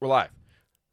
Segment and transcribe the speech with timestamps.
[0.00, 0.30] We're live.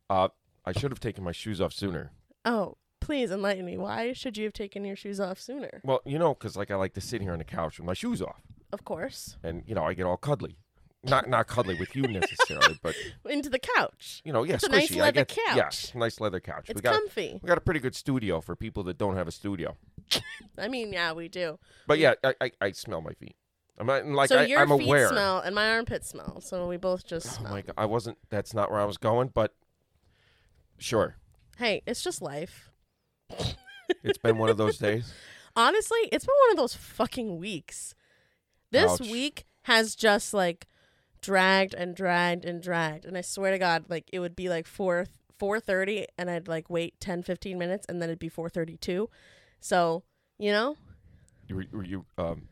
[0.10, 0.28] Uh,
[0.66, 2.12] I should have taken my shoes off sooner.
[2.44, 3.78] Oh, please enlighten me.
[3.78, 5.80] Why should you have taken your shoes off sooner?
[5.86, 7.94] Well, you know, because like I like to sit here on the couch with my
[7.94, 8.42] shoes off,
[8.74, 9.38] Of course.
[9.44, 10.58] and you know I get all cuddly.
[11.04, 14.22] Not not cuddly with you necessarily, but Into the couch.
[14.26, 14.72] you know, yeah, It's a squishy.
[14.74, 15.56] nice I leather get, couch.
[15.56, 16.66] Yes, nice leather couch.
[16.70, 17.40] It's we got comfy.
[17.42, 19.78] we got a pretty good studio for people that don't have a studio.
[20.58, 21.60] I mean, yeah, we do.
[21.88, 23.38] But yeah, I I, I smell my feet.
[23.80, 25.10] I'm not like so I, your I'm feet aware.
[25.10, 26.42] smell and my armpits smell.
[26.42, 27.52] So we both just Oh smell.
[27.52, 28.18] my god, I wasn't.
[28.30, 29.54] That's not where I was going, but
[30.78, 31.16] sure,
[31.58, 32.72] Hey, it's just life.
[34.04, 35.14] it's been one of those days.
[35.56, 37.96] Honestly, it's been one of those fucking weeks.
[38.72, 39.10] This Ouch.
[39.10, 40.68] week has just like
[41.22, 43.06] dragged and dragged and dragged.
[43.06, 45.08] And I swear to God, like it would be like 4
[45.40, 49.08] 4:30 and I'd like wait 10 15 minutes and then it'd be 4:32.
[49.60, 50.04] So,
[50.40, 50.76] you know?
[51.48, 52.50] You were, were you um.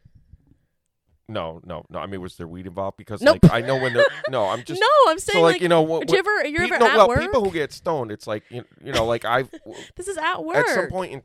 [1.28, 2.00] No, no, no.
[2.00, 2.98] I mean, was there weed involved?
[2.98, 3.40] Because Nope.
[3.44, 5.70] like I know when they're no, I'm just no, I'm saying so like, like, you
[5.70, 7.20] know what, you ever you're ever no, at well, work?
[7.20, 9.50] people who get stoned, it's like you, you know, like I've
[9.96, 10.58] this is at work.
[10.58, 11.22] at some point in.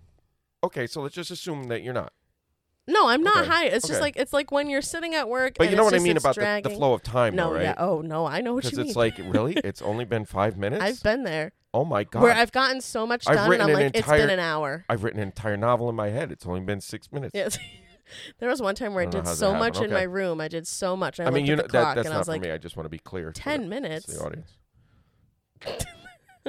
[0.62, 2.12] Okay, so let's just assume that you're not.
[2.86, 3.64] No, I'm not Okay, high.
[3.66, 5.54] It's just like it's like when you're sitting at work.
[5.58, 7.54] But and you know what I mean about the, the flow of time, No, though,
[7.56, 7.62] right?
[7.62, 7.74] yeah.
[7.78, 10.82] Oh no, I know what Because you it's like really, it's only been five minutes.
[10.82, 12.22] I've been there oh my god!
[12.22, 14.84] where I've gotten so much I've done, and I'm an like, It's been an hour.
[14.88, 16.32] I've written an entire novel in my head.
[16.32, 17.32] It's only been six minutes.
[17.34, 17.58] Yes.
[18.38, 19.92] There was one time where I I, did so much happened.
[19.92, 20.40] in my room.
[20.40, 21.20] I did so much.
[21.20, 22.50] I, I mean, you know that that's I not for like, me.
[22.50, 23.32] I just want to be clear.
[23.32, 24.06] 10 the- minutes.
[24.06, 24.52] The audience.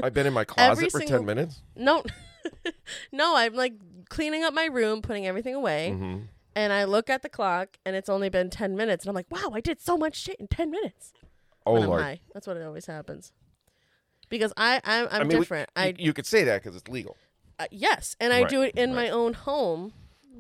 [0.02, 1.62] I've been in my closet for single- ten minutes.
[1.76, 2.03] no,
[3.12, 3.36] no.
[3.36, 3.73] I'm like
[4.09, 6.18] cleaning up my room, putting everything away, hmm
[6.53, 9.28] and I look at the clock, and it's only been 10 minutes, and I'm like,
[9.31, 11.14] wow, I did so much shit in 10 minutes.
[11.66, 12.20] Oh when lord!
[12.34, 13.31] That's what it always happens.
[14.28, 15.70] Because I, I'm, I'm I mean, different.
[15.78, 17.16] you, I you could say that because it's legal.
[17.59, 19.94] uh, yes, and I Right, do it in my own home.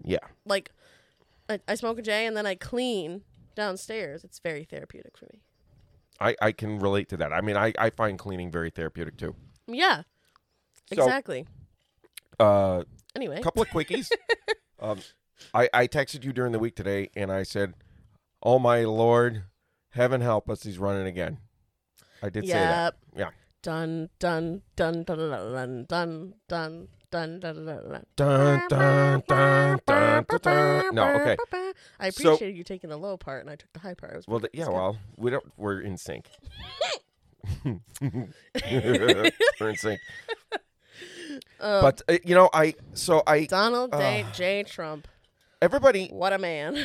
[0.03, 0.17] Yeah.
[0.45, 0.71] Like,
[1.51, 3.23] I, I smoke a J and then I clean
[3.55, 4.23] downstairs.
[4.23, 5.41] It's very therapeutic for me.
[6.19, 7.33] I, I can relate to that.
[7.33, 9.35] I mean, I, I find cleaning very therapeutic too.
[9.67, 10.03] Yeah,
[10.93, 11.45] So- exactly.
[12.39, 12.83] Uh,
[13.15, 14.09] Anyway, a couple of quickies.
[14.79, 14.99] um,
[15.53, 17.73] I, I texted you during the week today, and I said,
[18.41, 19.43] "Oh my lord,
[19.89, 21.39] heaven help us, he's running again."
[22.23, 22.95] I did say that.
[23.15, 23.31] Yeah.
[23.61, 28.05] Dun dun dun dun dun dun dun dun dun dun dun dun.
[28.15, 30.95] Dun, dun, dun, dun, dun, dun.
[30.95, 31.37] No, okay.
[31.99, 34.13] I So- appreciated you taking the low part and I took the high part.
[34.13, 34.69] It was Well, th- yeah.
[34.69, 35.45] Well, we don't.
[35.57, 36.27] We're in sync.
[37.65, 39.99] we're in sync.
[41.59, 44.23] Uh, But uh, you know, I so I Donald J.
[44.23, 44.63] uh, J.
[44.63, 45.07] Trump,
[45.61, 46.07] everybody.
[46.09, 46.77] what a man.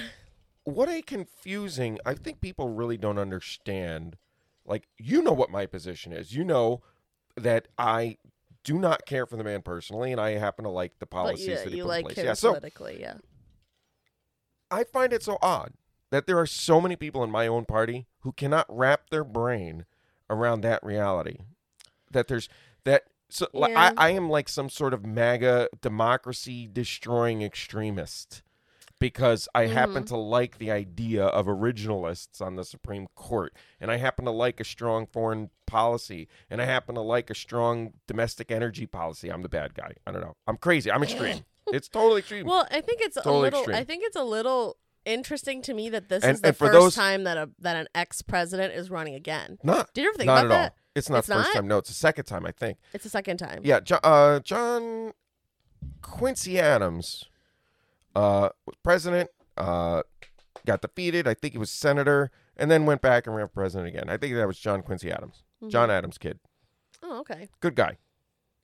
[0.65, 1.99] What a confusing.
[2.05, 4.17] I think people really don't understand.
[4.65, 6.35] Like you know what my position is.
[6.35, 6.83] You know
[7.37, 8.17] that I
[8.67, 11.55] do not care for the man personally, and I happen to like the policies you,
[11.55, 12.17] that he you put like in place.
[12.19, 12.35] him Yeah.
[12.35, 13.15] So politically, yeah.
[14.73, 15.75] I find it so odd
[16.11, 19.87] that there are so many people in my own party who cannot wrap their brain
[20.29, 21.39] around that reality.
[22.11, 22.49] That there's
[22.83, 23.93] that so like, Yeah.
[23.97, 28.43] I, I am like some sort of MAGA democracy destroying extremist
[28.99, 30.09] because I happen Mhm.
[30.09, 34.59] to like the idea of originalists on the Supreme Court and I happen to like
[34.61, 39.31] a strong foreign policy and I happen to like a strong domestic energy policy.
[39.31, 39.93] I'm the bad guy.
[40.07, 40.37] I don't know.
[40.47, 40.91] I'm crazy.
[40.91, 41.45] I'm extreme.
[41.67, 42.47] it's totally extreme.
[42.47, 43.61] Well, I think it's a Totally little.
[43.61, 43.77] extreme.
[43.77, 46.95] I think it's a little interesting to me that this And- is the first those-
[46.95, 49.59] time that a that an ex president is running again.
[49.63, 50.63] not Did you ever think not about at all.
[50.65, 50.75] that?
[50.95, 51.55] It's not It's the first not?
[51.55, 51.69] time.
[51.69, 52.79] No, it's the second time, I think.
[52.95, 53.61] It's the second time.
[53.63, 55.13] Yeah, John, uh, John
[56.03, 57.25] Quincy Adams
[58.17, 60.03] uh, was president, uh,
[60.67, 61.29] got defeated.
[61.29, 64.09] I think he was senator, and then went back and ran for president again.
[64.09, 65.45] I think that was John Quincy Adams.
[65.63, 65.71] Mhm.
[65.71, 66.41] John Adams' kid.
[67.03, 67.49] Oh, okay.
[67.61, 67.99] Good guy.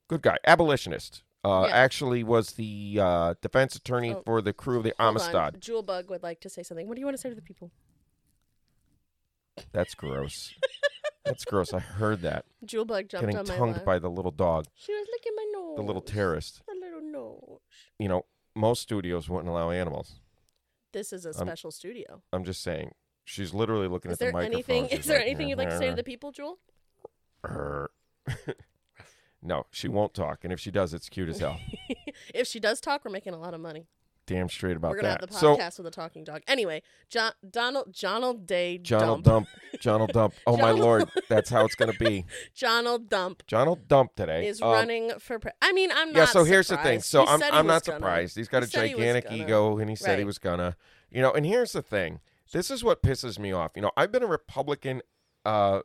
[0.09, 0.39] Good guy.
[0.47, 1.23] Abolitionist.
[1.45, 1.75] Uh, Yeah.
[1.77, 5.11] Actually was the uh, defense attorney Oh, for the crew of the on.
[5.11, 5.61] Amistad.
[5.61, 6.89] Jewel Bug would like to say something.
[6.89, 7.71] What do you want to say to the people?
[9.73, 10.55] That's gross.
[11.25, 11.73] That's gross.
[11.73, 12.45] I heard that.
[12.65, 15.77] Jewel Bug jumped Getting on tongued by the little dog, She was licking my nose.
[15.77, 16.63] the little terrorist.
[16.67, 17.61] The little nose.
[17.99, 18.25] You know,
[18.55, 20.21] most studios wouldn't allow animals.
[20.93, 22.23] This is a special studio.
[22.33, 22.93] I'm just saying.
[23.25, 24.55] She's literally looking Is at the there microphone.
[24.55, 24.89] anything?
[24.89, 26.59] She's Is there like, anything you'd like to say to the people, Jewel?
[29.43, 31.59] No, she won't talk, and if she does, it's cute as hell.
[32.35, 33.89] if she does talk, we're making a lot of money.
[34.33, 35.21] Damn straight about we're gonna that.
[35.21, 36.43] have the so, podcast with a talking dog.
[36.49, 39.25] Anyway, John Donald Donald Day John'll Dump.
[39.25, 39.49] dump.
[39.81, 40.35] John'll dump.
[40.47, 42.25] Oh my lord, that's how it's gonna be.
[42.59, 44.47] Donald Dump John'll dump today.
[44.47, 45.39] is Um, running for.
[45.39, 46.19] Pre- I mean, I'm not.
[46.19, 46.25] Yeah.
[46.27, 47.01] So here's the thing.
[47.01, 47.99] So He I'm I'm not gonna.
[47.99, 48.37] surprised.
[48.37, 50.77] He's got He a gigantic ego, and he said he was gonna.
[51.11, 52.21] You know, and here's the thing.
[52.53, 53.73] This is what pisses me off.
[53.77, 55.03] You know, I've been a Republican
[55.45, 55.81] uh,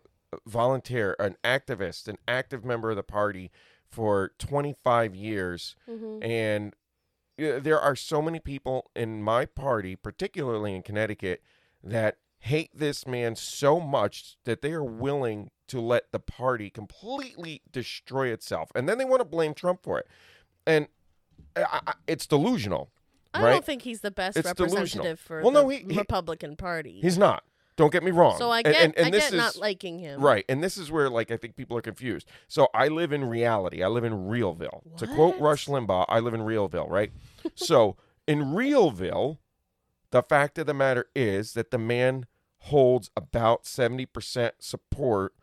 [0.45, 3.51] volunteer, an activist, an active member of the party
[3.89, 5.75] for 25 years.
[5.89, 6.23] Mhm.
[6.25, 6.73] And
[7.37, 11.41] there are so many people in my party, particularly in Connecticut,
[11.83, 17.61] that hate this man so much that they are willing to let the party completely
[17.71, 20.07] destroy itself, and then they want to blame Trump for it,
[20.65, 20.87] and
[21.55, 22.89] I, I, it's delusional.
[23.33, 23.51] I right?
[23.51, 24.77] don't think he's the best It's delusional.
[24.77, 26.99] representative for Well, the no, he- he- Republican Party.
[27.01, 27.43] He's not.
[27.77, 28.37] Don't get me wrong.
[28.37, 30.19] so I And- get and, and I this get is, not liking him.
[30.19, 30.43] Right.
[30.49, 32.27] And this is where like I think people are confused.
[32.47, 33.81] So I live in reality.
[33.83, 34.97] I live in Realville.
[34.97, 37.11] To quote Rush Limbaugh, I live in Realville, right?
[37.55, 37.95] so
[38.27, 39.37] in Realville,
[40.11, 42.25] the fact of the matter is that the man
[42.61, 45.33] holds about 70% support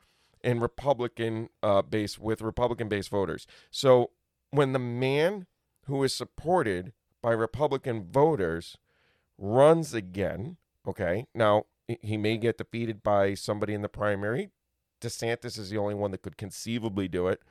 [0.43, 3.47] in Republican uh, base with Republican based voters.
[3.71, 4.11] So
[4.51, 5.47] when the man
[5.87, 6.93] who is supported
[7.23, 8.77] by Republican voters
[9.39, 10.57] runs again,
[10.87, 14.51] okay, now he- may get defeated by somebody in the primary.
[15.01, 17.43] DeSantis is the only one that could conceivably do it.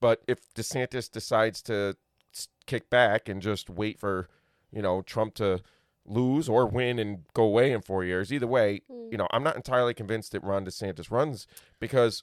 [0.00, 1.96] But if DeSantis decides to
[2.66, 4.28] kick back and just wait for,
[4.72, 5.60] you know, Trump to
[6.04, 9.12] lose or win and go away in four years, either way, Mm.
[9.12, 11.46] you know, I'm not entirely convinced that Ron DeSantis runs
[11.80, 12.22] because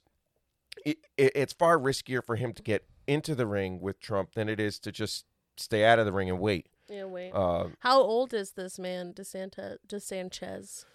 [0.86, 4.50] it, it, it's far riskier for him to get into the ring with Trump than
[4.50, 5.26] it is to just
[5.58, 6.68] stay out of the ring and wait.
[6.90, 7.32] Yeah, wait.
[7.32, 10.86] Uh, How old is this man, DeSanta, DeSanchez,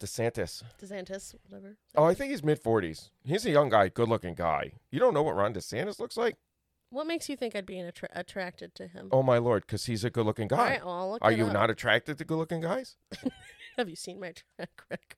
[0.00, 0.62] DeSantis.
[0.82, 1.76] DeSantis, whatever?
[1.94, 3.10] Oh, I think he's mid 40s.
[3.24, 4.72] He's a young guy, good looking guy.
[4.90, 6.36] You don't know what Ron DeSantis looks like?
[6.90, 9.08] What makes you think I'd be attra- attracted to him?
[9.10, 10.56] Oh, my Lord, because he's a good looking guy.
[10.56, 11.52] right, well, I'll look Are it you up.
[11.52, 12.96] not attracted to good looking guys?
[13.76, 15.16] Have you seen my track record?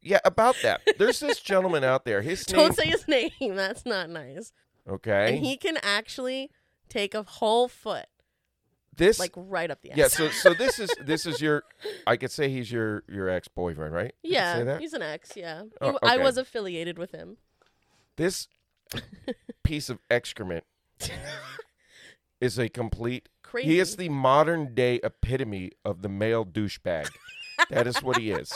[0.00, 0.80] Yeah, about that.
[0.98, 2.22] There's this gentleman out there.
[2.22, 2.58] His name.
[2.60, 3.30] Don't say his name.
[3.40, 4.52] That's not nice.
[4.88, 5.34] okay.
[5.36, 6.50] And he can actually
[6.88, 8.06] take a whole foot,
[8.96, 9.18] this.
[9.18, 9.96] like right up the ass.
[9.98, 10.08] yeah.
[10.08, 11.64] So so this is this is your.
[12.06, 14.14] I could say he's your your ex boyfriend, right?
[14.22, 14.80] Could yeah, Say that.
[14.80, 15.32] he's an ex.
[15.36, 16.22] Yeah, He Oh, I okay.
[16.24, 17.36] was affiliated with him.
[18.16, 18.48] This
[19.62, 20.64] piece of excrement
[22.40, 23.28] is a complete.
[23.42, 23.68] Crazy.
[23.68, 27.08] He is the modern day epitome of the male douchebag.
[27.70, 28.52] that is what he is.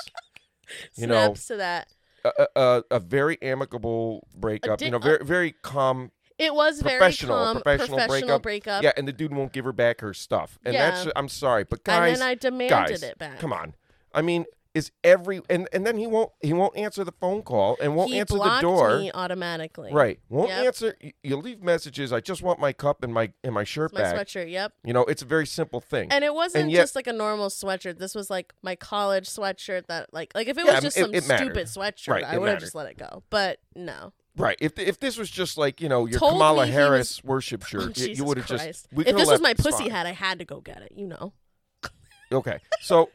[0.96, 1.88] you know, Snaps to that.
[2.24, 4.80] a, a, a- a very amicable breakup.
[4.80, 6.10] you know, uh, very very calm.
[6.40, 8.42] It was very Professional- calm, professional breakup.
[8.42, 8.82] breakup.
[8.82, 11.04] Yeah, and the dude won't give her back her stuff, and that's.
[11.06, 11.12] Yeah.
[11.16, 13.38] I'm sorry, but guys, and then I demanded guys, it back.
[13.38, 13.74] come on.
[14.14, 17.76] I mean, is every and and then he won't he won't answer the phone call
[17.82, 18.98] and won't he answer the door.
[19.00, 19.92] me automatically.
[19.92, 20.64] Right, won't Yep.
[20.66, 20.96] answer.
[21.24, 22.12] You leave messages.
[22.12, 24.14] I just want my cup and my and my shirt My back.
[24.14, 24.48] sweatshirt.
[24.50, 24.72] Yep.
[24.84, 26.12] You know, it's a very simple thing.
[26.12, 27.98] And it wasn't And yet- just like a normal sweatshirt.
[27.98, 31.00] This was like my college sweatshirt that like like if it Yeah, was just it-
[31.02, 33.24] some it stupid sweatshirt, Right, I would have just let it go.
[33.28, 34.12] But no.
[34.40, 34.56] Right.
[34.60, 37.62] If if this was just like you know your Told Kamala me he Harris worship
[37.64, 38.64] Oh, shirt, Jesus you would have Christ.
[38.64, 38.88] just.
[38.92, 40.92] We if coulda this was left my pussy hat, I had to go get it.
[40.96, 41.32] You know.
[42.32, 43.10] Okay, so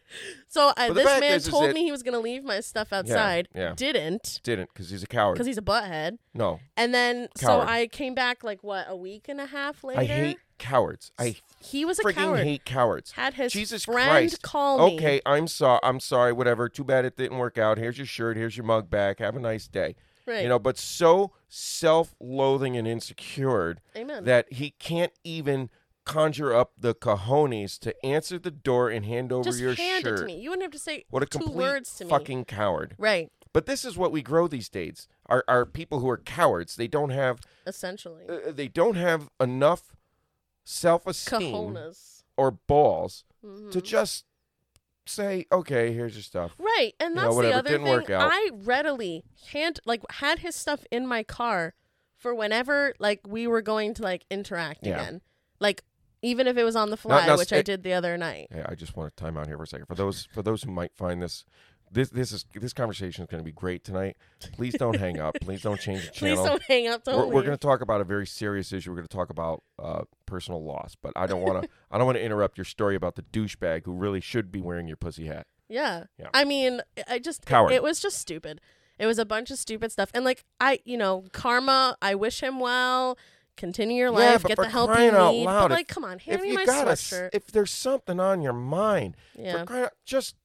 [0.49, 2.19] So I, But the this fact man is- is told that- me he was gonna
[2.19, 3.47] leave my stuff outside.
[3.55, 3.73] yeah.
[3.73, 5.35] Didn't didn't because he's a coward.
[5.35, 6.17] because he's a butthead.
[6.33, 10.01] No, And then so I came back like what a week and a half later.
[10.01, 11.13] I hate cowards.
[11.17, 12.43] I He was a freaking coward.
[12.43, 13.11] hate cowards.
[13.11, 14.41] Had his Jesus friend Christ.
[14.41, 14.95] call me.
[14.97, 15.79] Okay, I'm sorry.
[15.81, 16.33] I'm sorry.
[16.33, 16.67] Whatever.
[16.67, 17.77] Too bad it didn't work out.
[17.77, 18.35] Here's your shirt.
[18.35, 19.19] Here's your mug back.
[19.19, 19.95] Have a nice day.
[20.25, 20.43] Right.
[20.43, 24.23] You know, but so self-loathing and insecure Amen.
[24.25, 25.69] that he can't even
[26.05, 30.19] conjure up the cojones to answer the door and hand over Just your hand shirt.
[30.19, 30.39] it to me.
[30.39, 32.09] You wouldn't have to say What a two complete words to me.
[32.09, 32.95] fucking coward.
[32.97, 33.31] Right.
[33.53, 35.07] But this is what we grow these days.
[35.27, 36.75] Are are people who are cowards.
[36.75, 38.25] They don't have Essentially.
[38.29, 39.95] uh, they don't have enough
[40.63, 41.77] self-esteem
[42.37, 43.71] or balls Mhm.
[43.71, 44.25] to just
[45.07, 48.15] say, "Okay, here's your stuff." Right, and You know, that's the other didn't thing.
[48.15, 51.73] I readily hand like had his stuff in my car
[52.17, 55.01] for whenever like we were going to like interact Yeah.
[55.01, 55.21] again.
[55.59, 55.83] Like
[56.21, 58.47] even if it was on the fly, now which I did the other night.
[58.51, 59.85] Hey, I just want to time out here for a second.
[59.85, 61.45] For those for those who might find this
[61.91, 64.17] this this is this conversation is going to be great tonight.
[64.53, 65.35] Please don't hang up.
[65.41, 66.37] Please don't change the channel.
[66.37, 67.03] Please don't hang up.
[67.03, 68.89] Don't we're, we're going to talk about a very serious issue.
[68.91, 71.69] We're going to talk about uh, personal loss, but I don't want to.
[71.91, 74.87] I don't want to interrupt your story about the douchebag who really should be wearing
[74.87, 75.47] your pussy hat.
[75.69, 76.05] Yeah.
[76.19, 76.27] Yeah.
[76.33, 77.71] I mean, I just Coward.
[77.71, 78.61] It was just stupid.
[78.97, 81.97] It was a bunch of stupid stuff, and like I, you know, karma.
[82.01, 83.17] I wish him well.
[83.57, 84.41] Continue your life.
[84.41, 85.45] but get the help you out need.
[85.45, 87.29] loud, but like, come on, hand if me you my got us, sweatshirt.
[87.31, 90.35] if there's something on your mind, yeah, out- just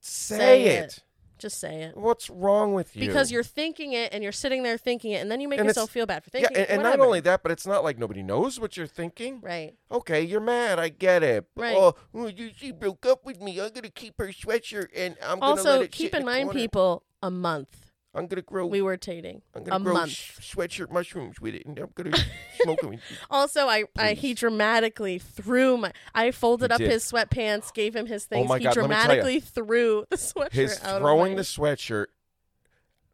[0.00, 0.84] say, Say it.
[0.84, 1.02] it.
[1.38, 1.96] just say it.
[1.96, 3.06] What's wrong with you?
[3.06, 5.66] Because you're thinking it and you're sitting there thinking it, and then you make And
[5.68, 6.56] yourself feel bad for yeah, thinking.
[6.56, 9.40] and, and not only that, but it's not like nobody knows what you're thinking.
[9.40, 9.74] right.
[9.90, 10.78] Okay, you're mad.
[10.78, 11.46] I get it.
[11.56, 11.76] Right.
[11.76, 13.60] Oh, oh, she broke up with me.
[13.60, 16.58] I'm gonna keep her sweatshirt, and I'm gonna let Also, it keep in mind, corner.
[16.60, 17.87] people, a month
[18.18, 18.66] I'm gonna grow.
[18.66, 19.42] we were dating.
[19.54, 20.10] I'm gonna a grow month.
[20.10, 22.16] sh- sweatshirt mushrooms with it, and I'm gonna
[22.62, 22.98] smoke them.
[23.30, 25.92] Also, I, I he dramatically threw my.
[26.14, 26.90] I folded He up did.
[26.90, 28.44] his sweatpants, gave him his things.
[28.44, 29.04] Oh my he God, let me tell ya.
[29.06, 32.06] dramatically threw the sweatshirt His out throwing the sweatshirt,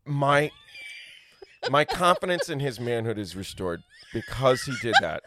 [0.04, 0.50] my
[1.70, 3.82] my confidence in his manhood is restored
[4.12, 5.22] because he did that.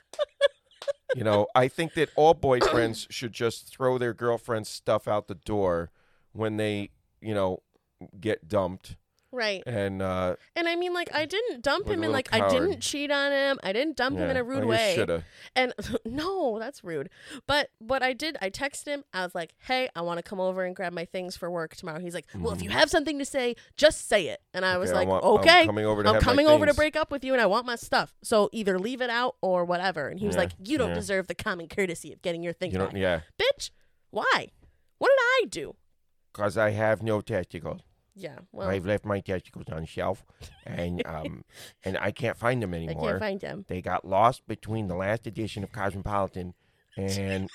[1.15, 5.35] You know, I think that all boyfriends should just throw their girlfriend's stuff out the
[5.35, 5.89] door
[6.33, 6.91] when they,
[7.21, 7.63] you know,
[8.19, 8.95] get dumped
[9.31, 9.61] Right.
[9.67, 12.79] and uh, And I mean, like, I didn't dump Like him and, like, I didn't
[12.79, 13.59] cheat on him.
[13.61, 14.93] I didn't dump him in a rude well, way.
[14.95, 15.23] shoulda.
[15.55, 15.73] And
[16.05, 17.09] no, that's rude.
[17.45, 19.03] But what I did, I texted him.
[19.13, 21.75] I was like, hey, I want to come over and grab my things for work
[21.75, 21.99] tomorrow.
[21.99, 24.39] He's like, well, if you have something to say, just say it.
[24.53, 24.95] And I was Mm-hmm.
[24.95, 25.59] I like, want- okay.
[25.61, 27.65] I'm coming over to I'm coming over to break up with you and I want
[27.65, 28.15] my stuff.
[28.23, 30.07] So either leave it out or whatever.
[30.07, 30.95] And he was Yeah, like, you don't yeah.
[30.95, 32.93] deserve the common courtesy of getting your things You back.
[32.95, 33.71] yeah, Bitch,
[34.09, 34.47] why?
[34.99, 35.75] What did I do?
[36.33, 37.81] because I have no testicles.
[38.19, 40.25] Yeah, well, I've left my testicles on the shelf,
[40.65, 41.43] and um,
[41.85, 43.09] and I can't find them I anymore.
[43.11, 43.65] can't find them.
[43.67, 46.55] they got lost between the last edition of Cosmopolitan
[46.97, 47.47] and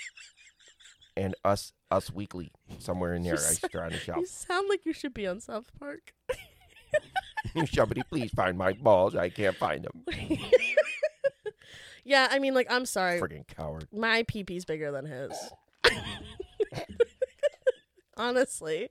[1.16, 3.34] and us us weekly somewhere in there.
[3.38, 4.26] I they're on the You shelf.
[4.26, 6.12] sound like you should be on South Park.
[7.72, 9.16] Somebody please find my balls.
[9.16, 10.04] I can't find them.
[12.04, 13.20] yeah, I mean, like, I'm sorry.
[13.20, 13.88] Freaking coward.
[13.92, 15.32] My pee pee's bigger than his.
[18.16, 18.90] Honestly.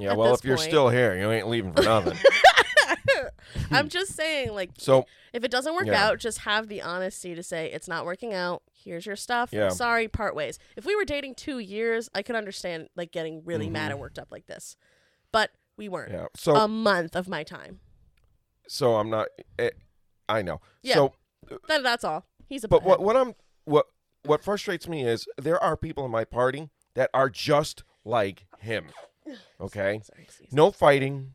[0.00, 2.18] Yeah, well, if you're point- still here, you ain't leaving for nothing.
[3.72, 6.06] I'm just saying, like, so if it doesn't work Yeah.
[6.08, 8.62] out, just have the honesty to say it's not working out.
[8.72, 9.50] Here's your stuff.
[9.52, 9.68] Yeah.
[9.70, 10.58] Sorry, part ways.
[10.76, 13.92] If we were dating two years, I could understand like getting really mad Mhm.
[13.92, 14.76] and worked up like this,
[15.32, 16.12] but we weren't.
[16.12, 17.80] yeah, so A month of my time.
[18.68, 19.28] so I'm not.
[19.58, 19.70] eh,
[20.28, 20.60] I know.
[20.82, 20.94] Yeah.
[20.94, 21.14] So,
[21.68, 22.24] That, that's all.
[22.48, 23.86] He's a but what what I'm what
[24.24, 28.86] what frustrates me is there are people in my party that are just like him.
[29.60, 30.00] Okay.
[30.04, 31.32] Sorry, No fighting.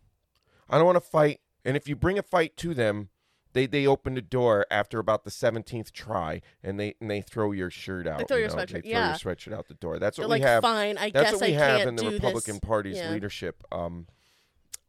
[0.70, 1.42] I don't want to fight.
[1.64, 3.10] And if you bring a fight to them,
[3.54, 7.52] they they open the door after about the seventeenth try, and they and they throw
[7.54, 8.28] your shirt out.
[8.28, 9.08] throw you your know, sweatshirt, They throw yeah.
[9.10, 9.98] your sweatshirt out the door.
[9.98, 10.62] That's They're what we like, have.
[10.62, 10.98] fine.
[10.98, 12.60] I That's guess what we I have can't in the Republican this.
[12.68, 13.12] Party's Yeah.
[13.12, 13.64] leadership.
[13.72, 14.08] Um,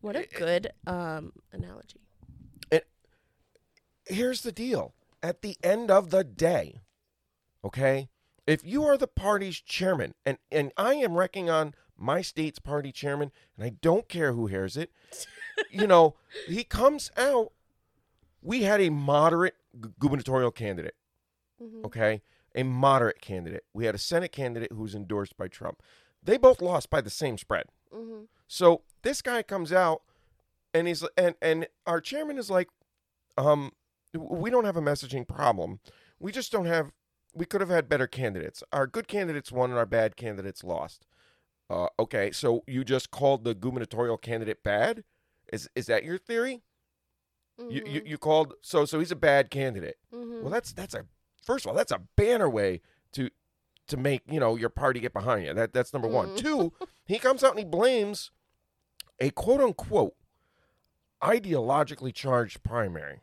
[0.00, 2.00] What a good um analogy.
[4.06, 4.94] here's the deal.
[5.22, 6.80] At the end of the day,
[7.64, 8.08] okay,
[8.46, 12.92] if you are the party's chairman, and and I am wrecking on my state's party
[12.92, 14.90] chairman, and I don't care who hears it,
[15.70, 16.14] you know,
[16.46, 17.52] he comes out.
[18.42, 20.94] We had a moderate gu- gubernatorial candidate,
[21.62, 21.84] Mhm.
[21.86, 22.22] okay,
[22.54, 23.64] a moderate candidate.
[23.72, 25.82] We had a Senate candidate who was endorsed by Trump.
[26.22, 27.66] They both lost by the same spread.
[27.92, 28.28] Mhm.
[28.46, 30.02] So this guy comes out
[30.74, 32.68] and he's and and our chairman is like,
[33.36, 33.72] um,
[34.14, 35.80] we don't have a messaging problem.
[36.18, 36.92] We just don't have.
[37.34, 38.62] We could have had better candidates.
[38.72, 41.06] Our good candidates won and our bad candidates lost.
[41.68, 45.02] Uh, okay, so you just called the gubernatorial candidate bad?
[45.52, 46.62] Is is that your theory?
[47.58, 48.06] You, you Mhm.
[48.06, 49.96] you called so so he's a bad candidate.
[50.12, 50.42] Mhm.
[50.42, 51.06] Well, that's that's a
[51.42, 52.82] first of all that's a banner way
[53.12, 53.30] to
[53.88, 55.54] to make you know your party get behind you.
[55.54, 56.30] That that's number one.
[56.30, 56.36] Mm.
[56.38, 56.72] Two,
[57.06, 58.30] he comes out and he blames
[59.18, 60.14] a quote unquote
[61.22, 63.20] ideologically charged primary.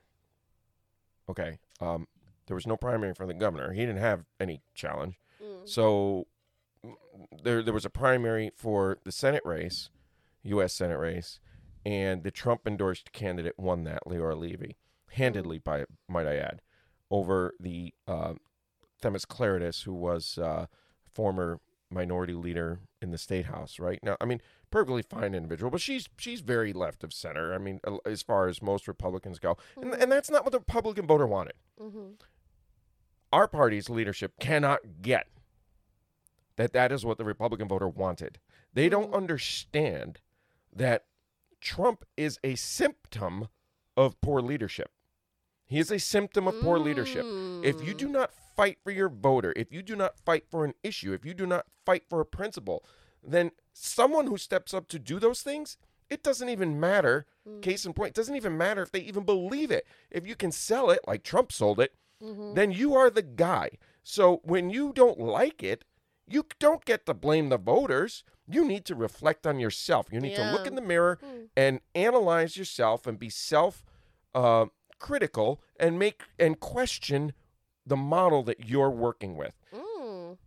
[1.29, 2.07] Okay, um,
[2.47, 3.71] there was no primary for the governor.
[3.71, 5.19] He didn't have any challenge.
[5.41, 5.67] Mm.
[5.69, 6.27] So
[7.43, 9.89] there there was a primary for the Senate race,
[10.43, 10.73] U.S.
[10.73, 11.39] Senate race,
[11.85, 14.77] and the Trump endorsed candidate won that, Leora Levy,
[15.11, 16.61] handedly by might I add,
[17.11, 18.33] over the uh,
[19.01, 20.67] Themis Klarides, who was uh,
[21.13, 21.59] former
[21.91, 23.77] minority leader in the state house.
[23.79, 27.53] Right now, I mean, perfectly fine individual, but she's she's very left of center.
[27.53, 31.05] I mean, as far as most Republicans go, and, and that's not what the Republican
[31.07, 32.19] voter wanted Mhm.
[33.31, 35.27] our party's leadership cannot get
[36.55, 38.39] that that is what the Republican voter wanted.
[38.73, 39.15] They don't Mhm.
[39.15, 40.21] understand
[40.71, 41.05] that
[41.61, 43.47] Trump is a symptom
[43.95, 44.91] of poor leadership.
[45.65, 47.25] He is a symptom of poor leadership.
[47.63, 47.97] If you Mm.
[47.97, 51.25] do not fight for your voter, if you do not fight for an issue, if
[51.25, 52.83] you do not fight for a principle,
[53.23, 55.77] then someone who steps up to do those things,
[56.09, 57.25] it doesn't even matter.
[57.47, 57.61] Mm.
[57.61, 59.87] Case in point, it doesn't even matter if they even believe it.
[60.11, 62.55] If you can sell it like Trump sold it, Mhm.
[62.55, 63.77] then you are the guy.
[64.03, 65.85] So when you don't like it,
[66.27, 68.23] you don't get to blame the voters.
[68.47, 70.07] You need to reflect on yourself.
[70.11, 71.49] You need to look in the mirror Mm.
[71.55, 73.83] and analyze yourself and be self
[74.35, 74.65] uh,
[74.99, 77.33] critical and make and question
[77.85, 79.53] the model that you're working with.
[79.73, 80.37] Mm.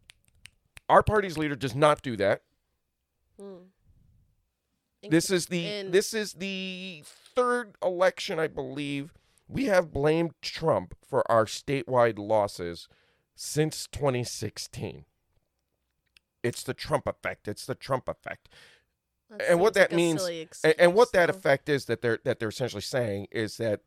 [0.89, 2.43] Our party's leader does not do that.
[3.41, 3.67] Mm.
[5.09, 9.13] This is the in- this is the third election, I believe.
[9.49, 12.89] We have blamed Trump for our statewide losses
[13.37, 15.05] since 2016.
[16.47, 17.49] It's the Trump effect.
[17.49, 18.49] It's the Trump effect.
[19.49, 20.49] and what seems like that means- silly
[20.79, 23.81] And, what excuse, that effect is that they're that they're essentially saying is that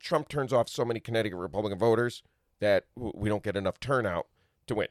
[0.00, 2.22] Trump turns off so many Connecticut Republican voters
[2.60, 4.26] that we don't get enough turnout
[4.66, 4.88] to win.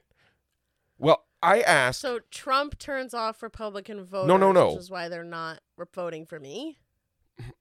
[0.98, 4.27] Well, I asked So Trump turns off Republican voters.
[4.27, 4.71] No, no, no.
[4.74, 5.62] Which is why they're not
[5.95, 6.77] voting for me.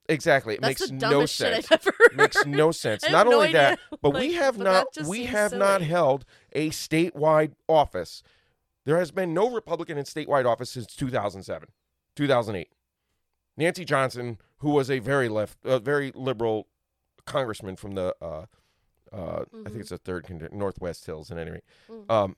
[0.09, 0.55] exactly.
[0.55, 1.67] It That's makes no sense.
[1.67, 3.09] shit I've ever makes no sense.
[3.09, 3.99] Not no only that, idea.
[4.03, 8.23] but we have but not we have not held a statewide office.
[8.91, 11.69] There has been no Republican in statewide office since 2007,
[12.17, 12.73] 2008.
[13.57, 16.67] Nancy Johnson, who was a very left, uh, very liberal
[17.25, 18.47] congressman from the, uh,
[19.13, 19.81] uh, I think Mhm.
[19.81, 22.11] it's the third Northwest Hills, at any rate, Mm.
[22.11, 22.37] um,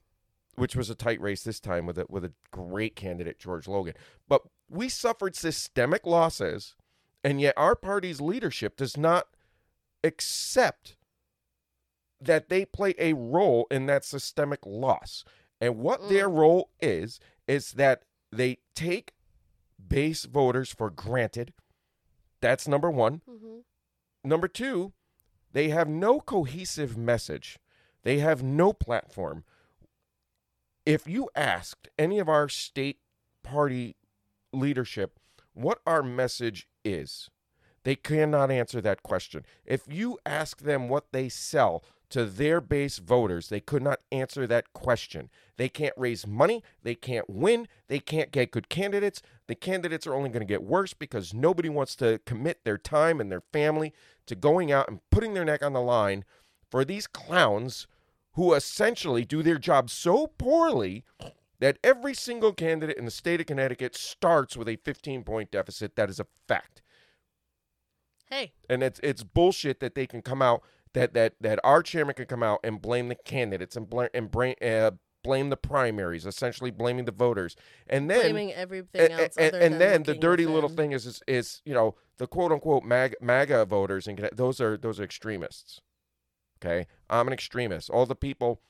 [0.57, 3.95] which was a tight race this time with a with a great candidate George Logan.
[4.29, 6.77] But we suffered systemic losses,
[7.25, 9.27] and yet our party's leadership does not
[10.05, 10.99] accept
[12.21, 15.25] that they play a role in that systemic loss.
[15.63, 18.03] And what their role is is that
[18.33, 19.13] they take
[19.89, 21.53] base voters for granted.
[22.41, 23.23] That's number 1.
[23.25, 23.59] hmm
[24.25, 24.93] Number two,
[25.53, 27.59] they have no cohesive message.
[28.03, 29.45] They have no platform.
[30.87, 32.99] If you asked any of our state
[33.43, 33.97] party
[34.53, 35.19] leadership
[35.55, 37.31] what our message is,
[37.85, 39.45] they cannot answer that question.
[39.65, 44.47] If you ask them what they sell to their base voters, they could not answer
[44.47, 45.31] that question.
[45.57, 46.63] They can't raise money.
[46.83, 47.69] They can't win.
[47.89, 49.23] They can't get good candidates.
[49.47, 53.21] The candidates are only going to get worse because nobody wants to commit their time
[53.21, 53.95] and their family
[54.27, 56.25] to going out and putting their neck on the line
[56.71, 57.87] for these clowns
[58.35, 61.05] who essentially do their job so poorly
[61.61, 65.97] that every single candidate in the state of Connecticut starts with a 15 point deficit.
[65.97, 66.83] That is a fact
[68.33, 70.63] Hey, and it's it's bullshit that they can come out
[70.95, 74.31] that that that our chairman can come out and blame the candidates and blame and
[74.31, 77.57] blame, uh, blame the primaries, essentially blaming the voters,
[77.87, 79.37] and then blaming everything else.
[79.37, 82.27] and, other and than then the dirty little thing is, is is you know the
[82.27, 85.81] quote unquote MAGA, MAGA voters and those are those are extremists.
[86.63, 87.91] Okay, I'm an extremist.
[87.91, 88.61] All the people,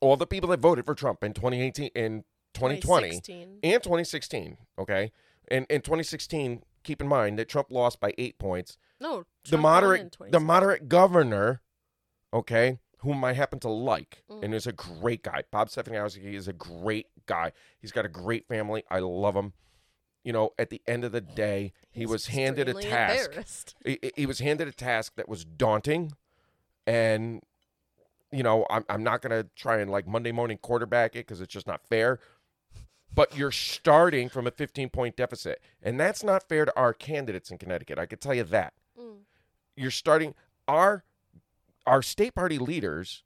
[0.00, 3.58] all the people that voted for Trump in 2018 in 2020 2016.
[3.62, 4.56] and 2016.
[4.78, 5.12] Okay,
[5.50, 9.54] in in 2016, keep in mind that Trump lost by eight points No, the Trump
[9.54, 11.62] in moderate the moderate governor,
[12.32, 14.44] okay, whom I happen to like Mm.
[14.44, 15.44] and is a great guy.
[15.50, 17.52] Bob Stefanowski is a great guy.
[17.78, 18.84] He's got a great family.
[18.90, 19.54] I love him.
[20.22, 23.30] You know, at the end of the day, he He's was handed a task.
[23.84, 26.12] He, he was handed a task that was daunting,
[26.86, 27.42] and
[28.30, 31.52] you know, I'm I'm not gonna try and like Monday morning quarterback it because it's
[31.52, 32.20] just not fair.
[33.12, 37.50] But you're starting from a 15 point deficit, and that's not fair to our candidates
[37.50, 37.98] in Connecticut.
[37.98, 39.20] I could tell you that Mm.
[39.76, 40.34] you're starting
[40.68, 41.04] our
[41.86, 43.22] our state party leaders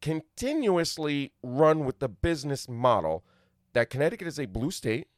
[0.00, 3.24] continuously run with the business model
[3.72, 5.08] that Connecticut is a blue state.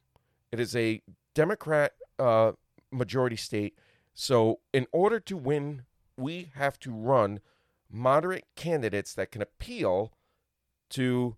[0.53, 1.03] It is a
[1.35, 2.53] Democrat uh,
[2.92, 3.77] majority state.
[4.14, 5.83] So, in order to win,
[6.16, 7.40] we have to run
[7.90, 10.12] moderate candidates that can appeal
[10.90, 11.37] to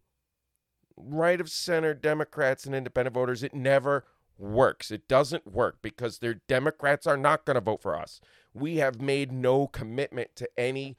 [0.96, 3.42] right of center Democrats and independent voters.
[3.42, 4.04] It never
[4.38, 4.90] works.
[4.90, 8.20] It doesn't work because their Democrats are not going to vote for us.
[8.54, 10.96] We have made no commitment to any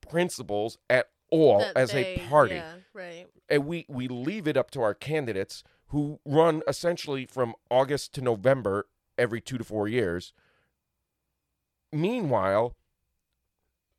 [0.00, 3.26] principles at all That as they- a party Yeah, right.
[3.48, 8.20] and we we leave it up to our candidates who run essentially from August to
[8.22, 10.32] November every 2 to 4 years.
[11.92, 12.76] Meanwhile,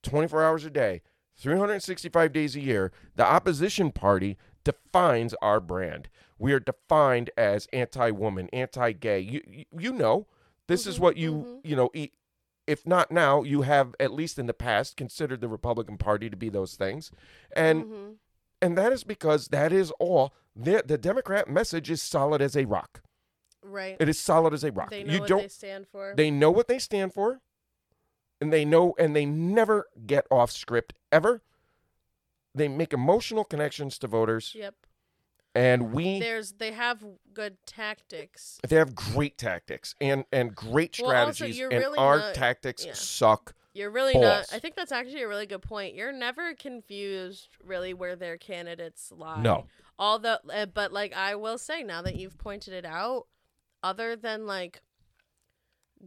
[0.03, 1.01] 24 hours a day,
[1.37, 4.37] 365 days a year, the opposition party
[4.69, 6.09] defines our brand.
[6.37, 9.19] We are defined as anti-woman, anti-gay.
[9.19, 10.27] You you, you know,
[10.67, 11.59] this is Mhm, what you, mhm.
[11.63, 12.11] you know, e-
[12.67, 16.37] if not now, you have at least in the past considered the Republican Party to
[16.37, 17.11] be those things.
[17.55, 18.15] And Mhm.
[18.61, 20.33] and that is because that is all.
[20.55, 23.01] The, the Democrat message is solid as a rock.
[23.63, 23.97] right.
[23.99, 24.89] It is solid as a rock.
[24.89, 25.41] They know you what don't.
[25.41, 26.13] they stand for.
[26.15, 27.41] They know what they stand for,
[28.41, 31.41] and they know, and they never get off script ever.
[32.59, 34.75] They make emotional connections to voters, yep.
[35.55, 38.59] and we There's they have good tactics.
[38.67, 42.35] they have great tactics and and great Well, also, strategies, you're and really our not-
[42.35, 42.93] tactics yeah.
[42.93, 43.55] suck.
[43.73, 44.51] You're really Balls.
[44.51, 44.53] not.
[44.53, 45.95] I think that's actually a really good point.
[45.95, 49.41] You're never confused really where their candidates lie.
[49.41, 49.67] No.
[49.97, 53.27] Although, uh, but like I will say, now that you've pointed it out,
[53.83, 54.81] other than like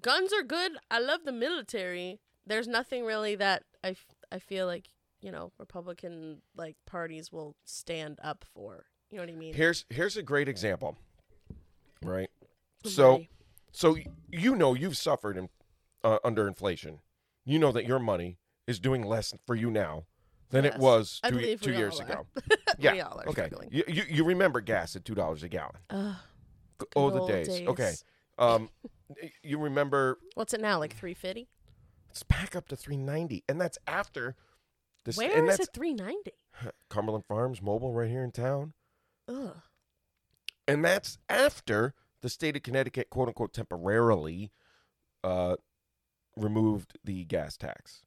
[0.00, 0.72] guns are good.
[0.90, 2.20] I love the military.
[2.46, 4.88] There's nothing really that I, f- I feel like
[5.22, 8.86] you know Republican like parties will stand up for.
[9.10, 9.54] You know what I mean?
[9.54, 10.98] Here's here's a great example,
[12.02, 12.30] right?
[12.84, 13.24] So.
[13.74, 13.96] So
[14.30, 15.48] you know you've suffered in,
[16.04, 17.00] uh, under inflation.
[17.44, 20.04] You know that your money is doing less for you now
[20.50, 22.26] than it was two, two years ago.
[22.78, 23.06] Yeah.
[23.26, 23.50] Okay.
[23.70, 25.76] You, you you remember gas at two dollars a gallon?
[25.90, 26.16] Oh,
[26.78, 27.48] the old days.
[27.48, 27.92] Okay.
[28.38, 28.70] Um,
[29.42, 30.78] you remember What's it now?
[30.78, 31.48] Like three fifty?
[32.10, 34.36] it's back up to three ninety, and that's after
[35.04, 35.16] this.
[35.16, 36.32] Where and is that's it three ninety?
[36.88, 38.72] Cumberland Farms Mobile right here in town,
[39.28, 39.56] Ugh.
[40.68, 44.52] and that's after the state of Connecticut, quote unquote, temporarily
[45.24, 45.56] uh,
[46.36, 48.02] removed the gas tax.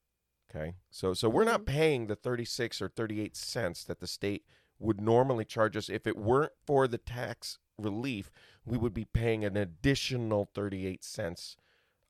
[0.49, 1.65] Okay, so so we're not Mhm.
[1.67, 4.45] paying the thirty six or thirty eight cents that the state
[4.79, 8.29] would normally charge us if it weren't for the tax relief,
[8.65, 11.55] we would be paying an additional 38 cents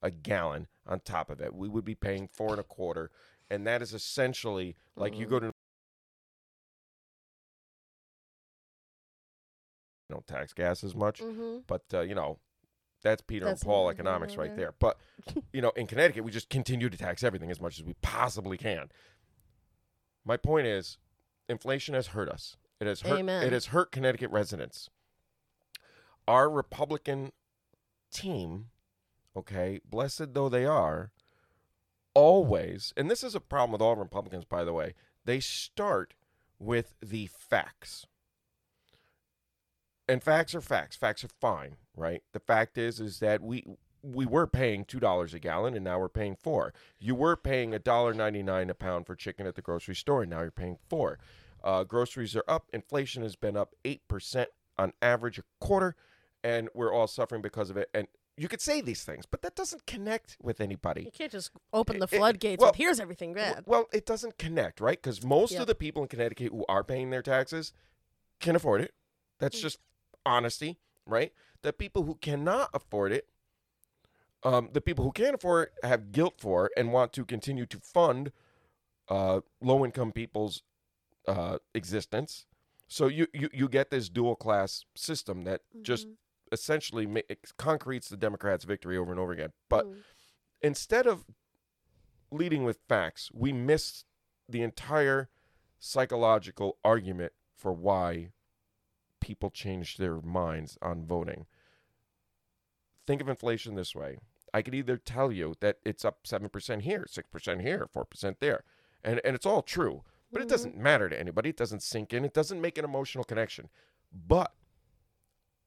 [0.01, 1.53] a gallon on top of it.
[1.55, 3.09] We would be paying four and a quarter.
[3.49, 5.29] And that is essentially like you Mhm.
[5.29, 5.51] go to
[10.09, 11.59] don't tax gas as much, Mm-hmm.
[11.67, 12.39] but uh, you know,
[13.01, 14.57] that's Peter That's and Paul economics right there.
[14.67, 14.73] there.
[14.79, 14.97] But
[15.53, 18.57] you know, in Connecticut, we just continue to tax everything as much as we possibly
[18.57, 18.89] can.
[20.23, 20.97] My point is,
[21.49, 22.57] inflation has hurt us.
[22.79, 23.19] It has hurt.
[23.19, 23.43] Amen.
[23.45, 24.89] It has hurt Connecticut residents.
[26.27, 27.31] Our Republican
[28.11, 28.69] team,
[29.35, 31.11] okay, blessed though they are,
[32.15, 36.15] always, and this is a problem with all Republicans, by the way, they start
[36.57, 38.07] with the facts.
[40.07, 40.95] And facts are facts.
[40.95, 42.23] Facts are fine, right?
[42.31, 43.65] The fact is, is that we
[44.01, 46.73] we were paying two dollars a gallon, and now we're paying four.
[46.99, 50.21] You were paying a dollar ninety nine a pound for chicken at the grocery store,
[50.21, 51.19] and now you're paying four.
[51.63, 52.69] Uh, groceries are up.
[52.71, 55.95] Inflation has been up eight percent on average a quarter,
[56.43, 57.89] and we're all suffering because of it.
[57.93, 61.03] And you could say these things, but that doesn't connect with anybody.
[61.03, 63.63] You can't just open the It- it- floodgates well, with here's everything bad.
[63.65, 65.01] Well, it doesn't connect, right?
[65.01, 65.61] Because most Yep.
[65.61, 67.71] of the people in Connecticut who are paying their taxes
[68.39, 68.93] can afford it.
[69.39, 69.61] That's Mm.
[69.61, 69.79] just
[70.25, 71.33] honesty, right?
[71.61, 73.29] The people who cannot afford it,
[74.43, 77.65] um, the people who can't afford it have guilt for it and want to continue
[77.65, 78.31] to fund
[79.07, 80.63] uh, low income people's
[81.27, 82.47] uh, existence.
[82.87, 86.15] So you, you, you get this dual class system that just Mhm.
[86.51, 87.21] Essentially ma-
[87.57, 89.53] concretes the Democrats' victory over and over again.
[89.69, 90.03] But Mm.
[90.61, 91.25] instead of
[92.31, 94.05] leading with facts, we miss
[94.47, 95.29] the entire
[95.79, 98.31] psychological argument for why
[99.19, 101.45] people change their minds on voting.
[103.07, 104.17] Think of inflation this way.
[104.53, 108.63] I could either tell you that it's up 7% here, 6% here, 4% there,
[109.03, 110.49] and, and it's all true, but it Mhm.
[110.49, 111.49] doesn't matter to anybody.
[111.49, 113.69] It doesn't sink in, it doesn't make an emotional connection.
[114.11, 114.53] But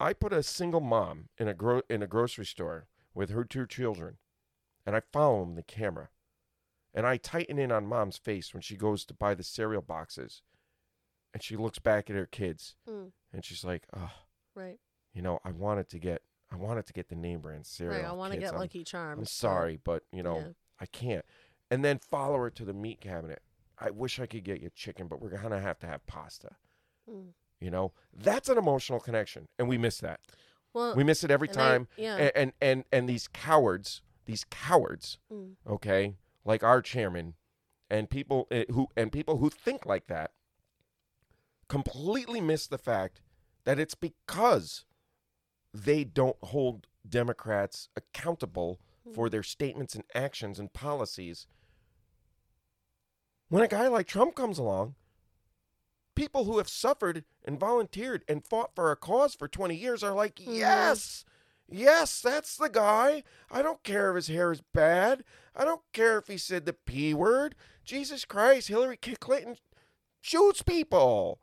[0.01, 3.67] I put a single mom in a, gro- in a grocery store with her two
[3.67, 4.19] children,
[4.87, 6.11] and I follow them the camera.
[6.95, 10.43] And I tighten in on mom's face when she goes to buy the cereal boxes.
[11.35, 13.13] And she looks back at her kids Mm.
[13.33, 14.11] and she's like, oh,
[14.55, 14.79] Right.
[15.13, 18.01] you know, I wanted to get I wanted to get the name brand cereal.
[18.01, 18.09] Right.
[18.09, 19.19] I want to get I'm- Lucky Charms.
[19.19, 20.53] I'm sorry, but you know, Yeah.
[20.81, 21.25] I can't.
[21.71, 23.43] And then follow her to the meat cabinet.
[23.79, 26.57] I wish I could get you chicken, but we're gonna have to have pasta.
[27.09, 27.35] Mm.
[27.61, 30.21] You know, that's an emotional connection, and we miss that.
[30.73, 31.89] Well, We miss it every and I- time.
[31.97, 32.17] yeah.
[32.17, 35.57] And, and and and these cowards, these cowards, Mm.
[35.67, 37.35] okay, like our chairman,
[37.91, 40.33] and people eh, who and people who think like that,
[41.69, 43.21] completely miss the fact
[43.65, 44.85] that it's because
[45.75, 48.79] they don't hold Democrats accountable
[49.15, 51.47] for their statements and actions and policies.
[53.49, 54.95] When a guy like Trump comes along,
[56.19, 60.13] people who have suffered and volunteered and fought for a cause for 20 years are
[60.13, 60.57] like, Mhm.
[60.59, 61.25] yes,
[61.69, 63.23] yes, that's the guy.
[63.51, 65.25] I don't care if his hair is bad.
[65.55, 67.55] I don't care if he said the P word.
[67.85, 69.57] Jesus Christ, Hillary Clinton
[70.21, 71.41] shoots people.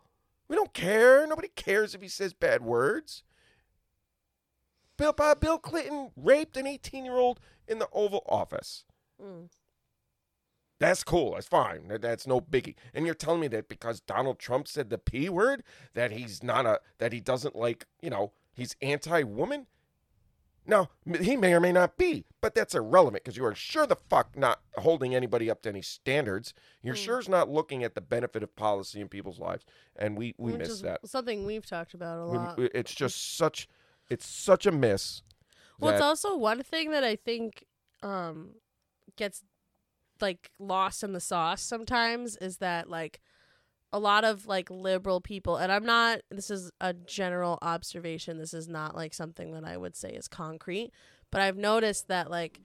[0.48, 1.26] We don't care.
[1.26, 3.24] Nobody cares if he says bad words.
[4.98, 8.86] Bill, Bob, Bill Clinton raped an 18 year old in the Oval Office.
[9.22, 9.50] Mm.
[10.80, 11.34] That's cool.
[11.36, 11.88] That's fine.
[12.02, 12.76] That's no biggie.
[12.94, 16.66] And you're telling me that because Donald Trump said the P word, that he's not
[16.66, 19.68] a, that he doesn't like, you know, he's anti woman?
[20.68, 20.90] Now,
[21.22, 24.36] he may or may not be, but that's irrelevant because you are sure the fuck
[24.36, 26.56] not holding anybody up to any standards.
[26.82, 27.06] You're Mm.
[27.06, 29.64] sure as not looking at the benefit of policy in people's lives.
[29.96, 31.08] And we, we Which miss is that.
[31.08, 32.60] Something we've talked about a We- lot.
[32.60, 33.70] it's just such,
[34.10, 35.22] it's such a miss.
[35.80, 37.66] Well, it's also one thing that I think
[38.02, 38.56] um
[39.18, 39.44] gets
[40.22, 43.20] like lost in the sauce sometimes is that like
[43.94, 48.54] a lot of like liberal people and I'm not this is a general observation this
[48.54, 50.92] is not like something that I would say is concrete
[51.32, 52.60] but I've noticed that like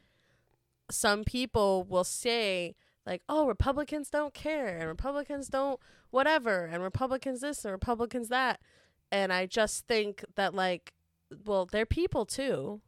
[0.91, 2.75] some people will say
[3.07, 5.79] like oh Republicans don't care and Republicans don't
[6.11, 8.61] whatever and Republicans this and Republicans that
[9.13, 10.93] and I just think that like
[11.45, 12.81] well they're people too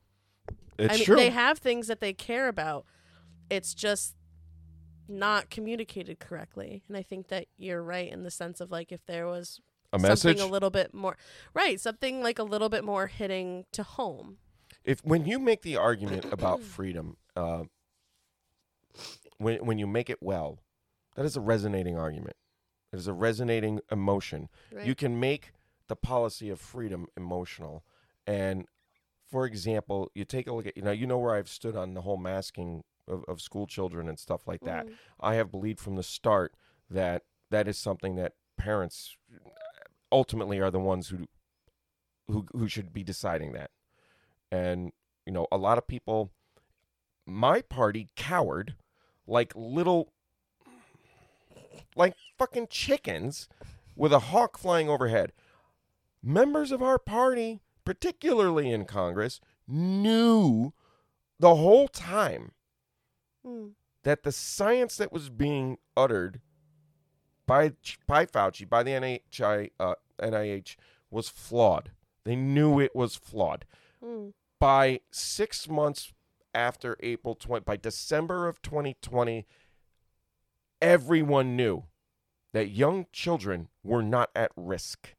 [0.79, 1.17] it's I mean, true.
[1.17, 2.87] they have things that they care about.
[3.51, 4.15] It's just
[5.09, 6.83] not communicated correctly.
[6.89, 9.61] And I think that you're right in the sense of like if there was
[9.93, 10.37] a message.
[10.37, 11.17] something a little bit more
[11.55, 14.39] right, something like a little bit more hitting to home.
[14.85, 17.65] if when you make the argument about freedom, uh,
[19.39, 20.59] when when you make it well,
[21.15, 22.37] that is a resonating argument.
[22.93, 24.49] It is a resonating emotion.
[24.71, 24.87] Right.
[24.87, 25.53] You can make
[25.89, 27.85] the policy of freedom emotional.
[28.27, 28.67] And
[29.31, 31.95] for example, you take a look at you know you know where I've stood on
[31.95, 34.87] the whole masking of, of school children and stuff like that.
[34.87, 34.95] Mhm.
[35.21, 36.55] I have believed from the start
[36.91, 39.17] that that is something that parents
[40.11, 41.27] ultimately are the ones who
[42.29, 43.71] who who should be deciding that.
[44.51, 44.93] And
[45.27, 46.31] you know, a lot of people
[47.27, 48.77] my party cowered
[49.27, 50.13] like little
[51.95, 53.49] like fucking chickens
[53.97, 55.33] with a hawk flying overhead.
[56.23, 60.73] Members of our party, particularly in Congress, knew
[61.39, 62.53] the whole time
[63.47, 63.73] Mm.
[64.05, 66.41] that the science that was being uttered
[67.47, 67.73] by
[68.07, 70.77] by Fauci, by the NHI, uh, NIH,
[71.11, 71.91] was flawed.
[72.25, 73.65] They knew it was flawed.
[74.03, 74.33] Mm.
[74.61, 76.13] By six months
[76.55, 79.47] after April 20, by December of 2020,
[80.81, 81.85] everyone knew
[82.53, 85.15] that young children were not at risk.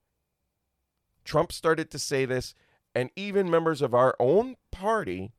[1.25, 2.53] Trump started to say this,
[2.93, 5.33] and even members of our own party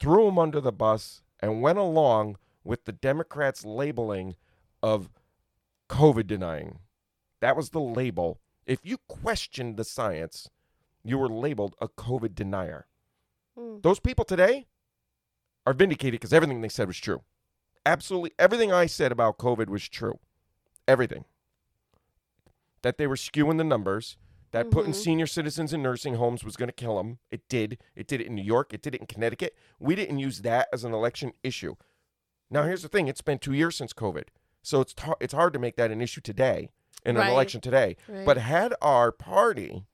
[0.00, 4.34] threw him under the bus and went along with the Democrats' labeling
[4.82, 5.10] of
[5.90, 6.78] COVID denying.
[7.40, 8.40] That was the label.
[8.64, 10.48] If you questioned the science,
[11.04, 12.86] you were labeled a COVID denier.
[13.58, 13.82] Mm.
[13.82, 14.68] Those people today
[15.66, 17.20] are vindicated because everything they said was true.
[17.84, 20.18] Absolutely everything I said about COVID was true.
[20.88, 21.26] Everything.
[22.80, 24.16] That they were skewing the numbers,
[24.54, 24.96] that putting Mhm.
[24.96, 27.18] senior citizens in nursing homes was going to kill them.
[27.30, 27.78] It did.
[27.96, 28.72] It did it in New York.
[28.72, 29.56] It did it in Connecticut.
[29.80, 31.74] We didn't use that as an election issue.
[32.50, 34.28] Now, here's the thing it's been two years since COVID.
[34.62, 36.68] So it's, tar- it's hard to make that an issue today
[37.04, 37.96] in an election today.
[38.08, 38.24] Right.
[38.24, 39.84] But had our party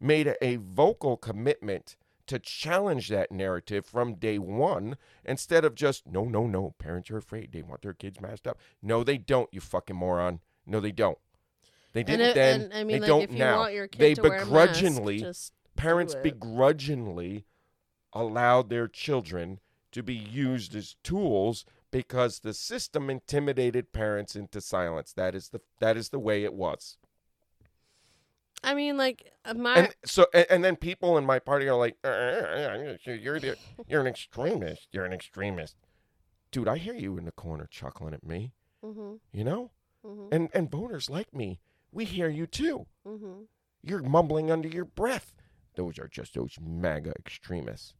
[0.00, 6.06] made a, a vocal commitment to challenge that narrative from day one instead of just,
[6.06, 7.52] no, no, no, parents are afraid.
[7.52, 8.58] They want their kids masked up.
[8.82, 10.40] No, they don't, you fucking moron.
[10.66, 11.18] No, they don't.
[11.92, 12.60] They didn't it- then.
[12.62, 13.58] and, I mean, they like, don't if you now.
[13.58, 17.44] want your kid They to wear a mask, begrudgingly- just Parents begrudgingly
[18.12, 19.60] allowed their children
[19.92, 25.12] to be used as tools because the system intimidated parents into silence.
[25.12, 26.98] That is the that is the way it was.
[28.64, 31.76] I mean, like uh, my and so and, and then people in my party are
[31.78, 35.76] like "Uh, uh, you're the, you're an extremist you're an extremist
[36.50, 39.70] dude i hear you in the corner chuckling at me hmm you know
[40.04, 41.60] hmm and and boners like me
[41.92, 43.42] we hear you too hmm
[43.82, 45.34] you're mumbling under your breath
[45.76, 47.94] those are just those maga extremists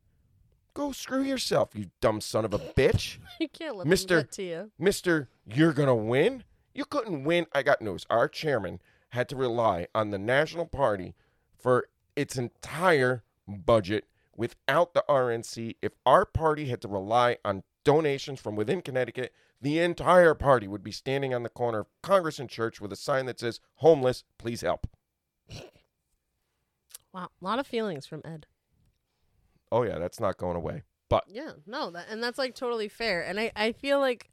[0.75, 4.33] go screw yourself you dumb son of a bitch you can't let Mister- them get
[4.33, 4.71] to you.
[4.81, 5.29] Mr.
[5.47, 6.45] You're going to win?
[6.75, 7.47] You couldn't win.
[7.55, 8.05] I got news.
[8.11, 11.15] Our chairman had to rely on the National Party
[11.59, 14.05] for its entire budget
[14.37, 15.77] without the RNC.
[15.83, 20.85] If our party had to rely on donations from within Connecticut, the entire party would
[20.85, 24.25] be standing on the corner of Congress and Church with a sign that says, Homeless,
[24.37, 24.87] please help.
[27.15, 28.47] Wow, a lot of feelings from Ed.
[29.73, 30.83] Oh, yeah, that's not going away.
[31.09, 33.23] But yeah, no, that and that's like totally fair.
[33.23, 34.31] And I I feel like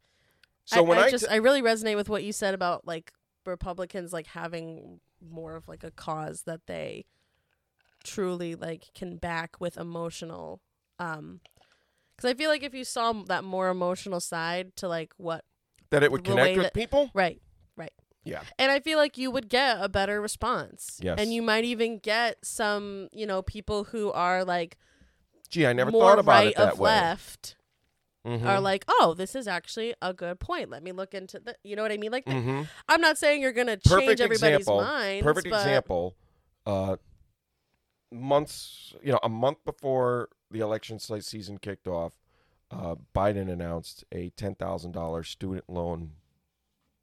[0.65, 2.85] So I, when I I, just t- I really resonate with what you said about
[2.85, 3.13] like
[3.45, 7.05] Republicans like having more of like a cause that they
[8.03, 10.59] truly like can back with emotional
[10.99, 11.39] um
[12.17, 15.45] cuz I feel like if you saw that more emotional side to like what
[15.89, 17.11] that it would connect with that- people?
[17.13, 17.41] right
[17.77, 18.41] right Yeah.
[18.57, 21.17] and I feel like you would get a better response Yes.
[21.19, 24.77] and you might even get some you know people who are like
[25.49, 26.89] Gee, I never thought about right it that way.
[26.89, 27.55] left
[28.25, 28.43] Mhm.
[28.43, 30.71] are like, oh, this is actually a good point.
[30.71, 31.55] Let me look into the.
[31.63, 32.11] You know what I mean?
[32.11, 32.67] Like, Mhm.
[32.89, 35.23] I'm not saying you're gonna change perfect everybody's example, minds.
[35.23, 36.15] Perfect but example.
[36.65, 36.95] Uh,
[38.11, 42.13] months, you know, a month before the election se- season kicked off,
[42.71, 46.11] uh, Biden announced a ten thousand dollars student loan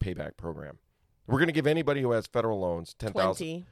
[0.01, 0.79] payback program.
[1.27, 3.67] We're going to give anybody who has federal loans ten thousand, Twenty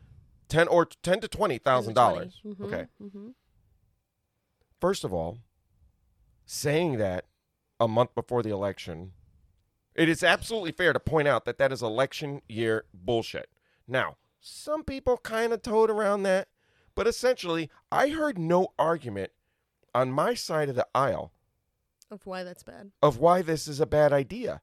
[0.48, 2.40] ten or ten to twenty thousand dollars.
[2.44, 2.86] Mm-hmm, Okay.
[3.00, 3.28] hmm
[4.80, 5.38] First of all,
[6.46, 7.26] saying that
[7.78, 9.12] a month before the election,
[9.94, 13.50] it is absolutely fair to point out that that is election year bullshit.
[13.86, 16.48] Now, some people kind of toed around that,
[16.94, 19.32] but essentially, I heard no argument
[19.94, 21.32] on my side of the aisle
[22.10, 22.92] Of why that's bad.
[23.02, 24.60] of why this is a bad idea.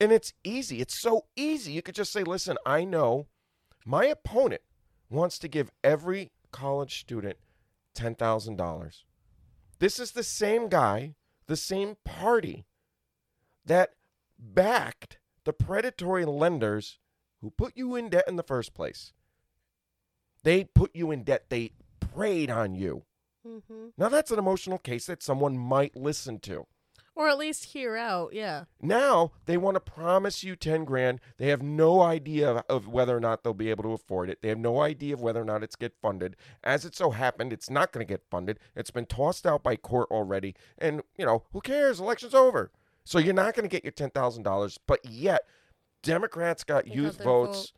[0.00, 0.80] And it's easy.
[0.80, 1.72] It's so easy.
[1.72, 3.26] You could just say, listen, I know
[3.84, 4.62] my opponent
[5.08, 7.38] wants to give every college student
[7.96, 9.02] $10,000.
[9.78, 11.14] This is the same guy,
[11.46, 12.66] the same party
[13.64, 13.90] that
[14.38, 16.98] backed the predatory lenders
[17.40, 19.12] who put you in debt in the first place.
[20.42, 23.04] They put you in debt, they preyed on you.
[23.46, 23.88] Mm-hmm.
[23.96, 26.66] Now, that's an emotional case that someone might listen to.
[27.16, 28.34] Or at least hear out.
[28.34, 28.64] Yeah.
[28.78, 31.18] Now they want to promise you 10 grand.
[31.38, 34.42] They have no idea of, of whether or not they'll be able to afford it.
[34.42, 36.36] They have no idea of whether or not it's get funded.
[36.62, 38.60] As it so happened, it's not going to get funded.
[38.76, 40.54] It's been tossed out by court already.
[40.76, 42.00] And, you know, who cares?
[42.00, 42.70] Election's over.
[43.02, 45.40] So you're not going to get your $10,000, but yet
[46.02, 47.72] Democrats got They youth got their votes.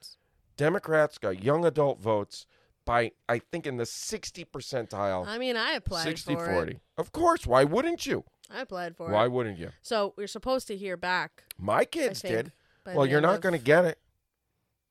[0.57, 2.45] Democrats got young adult votes.
[2.89, 5.27] By I think in the 60 percentile.
[5.27, 6.73] I mean, I applied 60 for 40.
[6.73, 6.81] it.
[6.97, 8.25] Of course, why wouldn't you?
[8.51, 9.13] I applied for it.
[9.13, 9.33] Why it.
[9.33, 9.71] wouldn't you?
[9.83, 11.45] So we're supposed to hear back.
[11.59, 12.53] My kids think, did.
[12.87, 13.99] Well, you're not of- going to get it.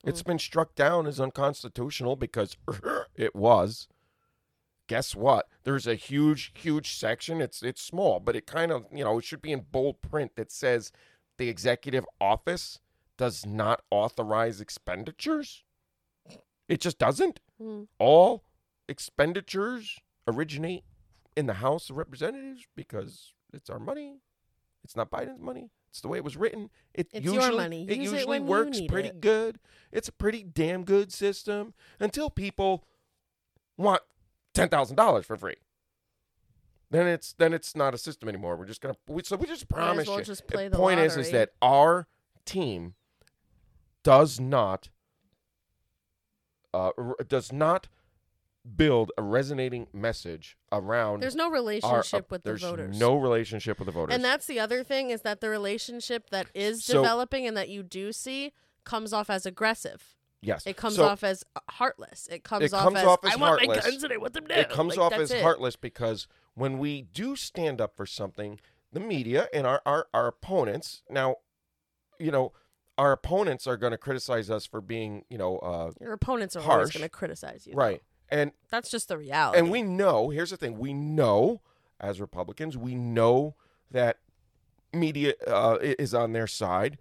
[0.05, 0.27] It's Mm.
[0.27, 2.55] been struck down as unconstitutional because
[3.15, 3.87] it was.
[4.85, 5.47] Guess what?
[5.63, 7.41] There's a huge, huge section.
[7.41, 10.33] It's it's small, but it kind of you know it should be in bold print
[10.35, 10.91] that says
[11.37, 12.79] the executive office
[13.17, 15.63] does not authorize expenditures.
[16.69, 17.39] It just doesn't.
[17.61, 17.87] Mm.
[17.99, 18.43] All
[18.87, 20.83] expenditures originate
[21.35, 24.17] in the House of Representatives because it's our money.
[24.83, 25.71] It's not Biden's money.
[25.89, 26.69] It's the way it was written.
[26.93, 29.21] It It's usually it Use it usually you works pretty it.
[29.21, 29.59] good.
[29.91, 32.85] It's a pretty damn good system until people
[33.77, 34.01] want
[34.53, 35.55] ten thousand dollars for free.
[36.91, 38.55] Then it's then it's not a system anymore.
[38.57, 40.25] We're just gonna we, so we just promise well you.
[40.25, 42.07] just play the the point is is that our
[42.45, 42.93] team
[44.03, 44.89] does not
[46.77, 47.87] uh, r- does not
[48.75, 52.99] build a resonating message around There's no our, relationship with the there's voters.
[52.99, 54.13] no relationship with the voters.
[54.13, 57.69] And that's the other thing is that the relationship that is So- developing and that
[57.69, 58.51] you do see
[58.83, 60.15] comes off as aggressive.
[60.41, 62.27] yes, It comes So off as uh, heartless.
[62.29, 63.85] It comes, It off, comes as, off as I want my heartless.
[63.91, 65.43] guns and I want them it comes Like, off that's as it.
[65.43, 68.59] heartless because when we do stand up for something,
[68.91, 71.35] the media and our our, our opponents now,
[72.19, 72.51] you know,
[72.97, 76.63] our opponents are going to criticize us for being, you know, uh, Your opponents are
[76.71, 77.73] always going to criticize you.
[77.73, 79.59] right, and That's just the reality.
[79.59, 80.29] and we know.
[80.29, 81.61] Here's the thing: we know
[81.99, 83.55] as Republicans, we know
[83.91, 84.17] that
[84.93, 86.97] media uh, is on their side,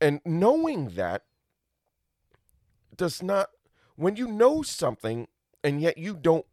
[0.00, 1.22] and knowing that
[2.96, 3.48] does not.
[3.96, 5.28] When you know something
[5.62, 6.46] and yet you don't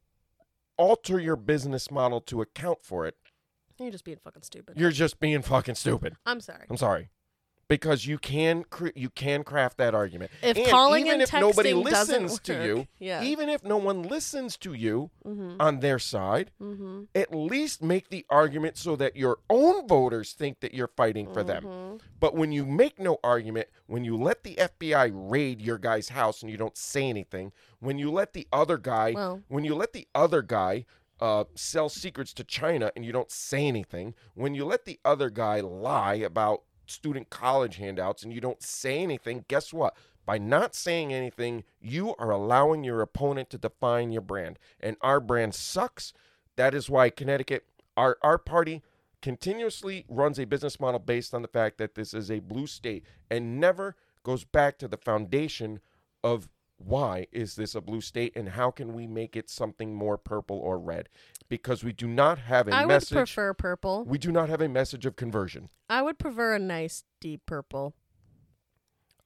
[0.77, 3.15] alter your business model to account for it,
[3.79, 4.77] You're just being fucking stupid.
[4.77, 6.15] you're just being fucking stupid.
[6.25, 6.65] I'm sorry.
[6.69, 7.09] I'm sorry.
[7.69, 10.31] Because you can cre- you can craft that argument.
[10.41, 13.23] If and calling even and if nobody texting doesn't listens to you, yeah.
[13.23, 15.55] even if no one listens to you mm-hmm.
[15.59, 17.03] on their side, Mm-hmm.
[17.13, 21.43] at least make the argument so that your own voters think that you're fighting for
[21.43, 21.63] them.
[21.63, 21.97] Mm-hmm.
[22.19, 26.41] But when you make no argument, when you let the FBI raid your guy's house
[26.41, 29.93] and you don't say anything, when you let the other guy, Well- when you let
[29.93, 30.85] the other guy
[31.19, 35.29] uh, sell secrets to China and you don't say anything, when you let the other
[35.29, 39.95] guy lie about student college handouts and you don't say anything, guess what?
[40.25, 44.59] By not saying anything, you are allowing your opponent to define your brand.
[44.79, 46.11] And our brand sucks.
[46.57, 48.83] That is why Connecticut, our, our party,
[49.21, 53.05] continuously runs a business model based on the fact that this is a blue state
[53.31, 55.79] and never goes back to the foundation
[56.23, 60.17] of why is this a blue state and how can we make it something more
[60.17, 61.09] purple or red
[61.49, 64.03] because we do not have a I would message prefer purple.
[64.05, 67.95] we do not have a message of conversion I would prefer a nice deep purple.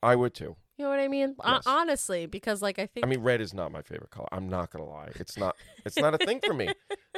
[0.01, 1.35] i would too You know what I mean?
[1.45, 1.63] Yes.
[1.65, 4.71] honestly, because like I think i mean red is not my favorite color i'm not
[4.71, 6.69] gonna lie it's not it's not a thing for me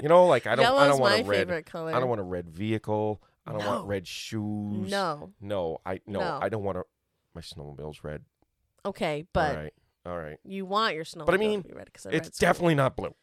[0.01, 1.93] you know like i don't yellow's i don't want my a red color.
[1.93, 3.69] i don't want a red vehicle i don't No.
[3.69, 5.31] want red shoes No.
[5.39, 6.39] no i no, No.
[6.41, 6.83] i don't want to
[7.35, 8.23] my snowmobile's red
[8.85, 9.73] Okay, but right
[10.05, 11.25] all right you want your snow.
[11.25, 11.63] But I mean,
[12.11, 13.15] it's definitely not blue.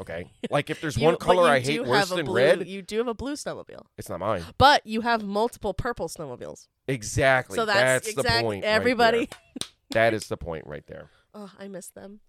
[0.00, 3.08] Okay, like if there's one color I hate worse than blue, red, You do have
[3.08, 4.42] a blue snowmobile, it's not mine.
[4.56, 6.68] but you have multiple purple snowmobiles.
[6.86, 7.56] Exactly.
[7.56, 8.64] So that's, the exactly point.
[8.64, 9.28] right everybody.
[9.28, 9.68] there.
[9.90, 11.10] that is the point right there.
[11.34, 12.20] oh, I miss them.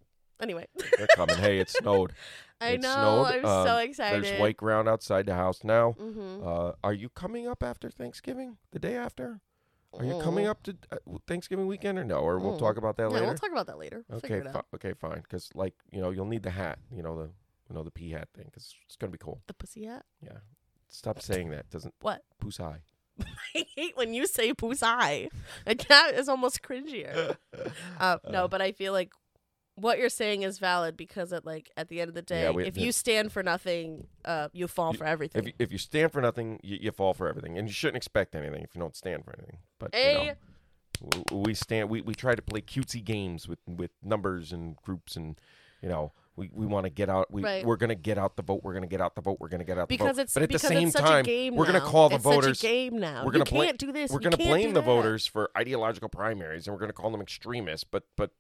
[0.42, 1.36] Anyway, They're coming.
[1.38, 2.14] hey, it snowed.
[2.62, 3.26] I It know.
[3.28, 3.40] snowed.
[3.40, 4.24] I'm Um, so excited.
[4.24, 5.96] There's white ground outside the house now.
[6.00, 6.46] Mm-hmm.
[6.48, 8.58] Uh, are you coming up after Thanksgiving?
[8.72, 9.42] The day after?
[9.98, 10.98] Are you coming up to uh,
[11.28, 12.18] Thanksgiving weekend or no?
[12.18, 12.60] Or we'll Mm.
[12.60, 13.26] talk about that Yeah, later.
[13.26, 14.04] we'll talk about that later.
[14.08, 14.66] We'll okay, figure it fi- out.
[14.76, 15.22] okay, fine.
[15.22, 16.80] Because like you know, you'll need the hat.
[16.96, 17.30] You know the
[17.70, 18.46] you know the pea hat thing.
[18.46, 19.42] Because it's gonna be cool.
[19.48, 20.06] The pussy hat.
[20.22, 20.38] Yeah.
[20.90, 21.70] Stop saying that.
[21.70, 22.24] Doesn't What?
[22.44, 22.78] pusai.
[23.56, 25.30] I hate when you say pussy.
[25.66, 27.36] Like that is almost cringier.
[28.00, 29.12] Uh, no, but I feel like
[29.82, 32.52] what you're saying is valid because at like at the end of the day, Yeah,
[32.52, 35.42] we- if you stand for nothing, uh, you fall for everything.
[35.42, 37.98] If you, if you stand for nothing, you, you fall for everything, and you shouldn't
[37.98, 39.58] expect anything if you don't stand for anything.
[39.80, 40.32] But you know,
[41.32, 41.90] A we stand.
[41.90, 45.40] We, we try to play cutesy games with with numbers and groups, and
[45.82, 47.32] you know, we, we want to get out.
[47.32, 47.66] We Right.
[47.66, 48.62] we're gonna get out the vote.
[48.64, 49.38] We're gonna get out the vote.
[49.40, 50.22] We're gonna get out the because vote.
[50.24, 52.60] it's but at because the same time, game we're gonna call the it's voters.
[52.62, 53.24] A game now.
[53.26, 54.12] we're gonna you blame- can't do this.
[54.12, 57.86] We're gonna can't blame the voters for ideological primaries, and we're gonna call them extremists.
[57.90, 58.32] But but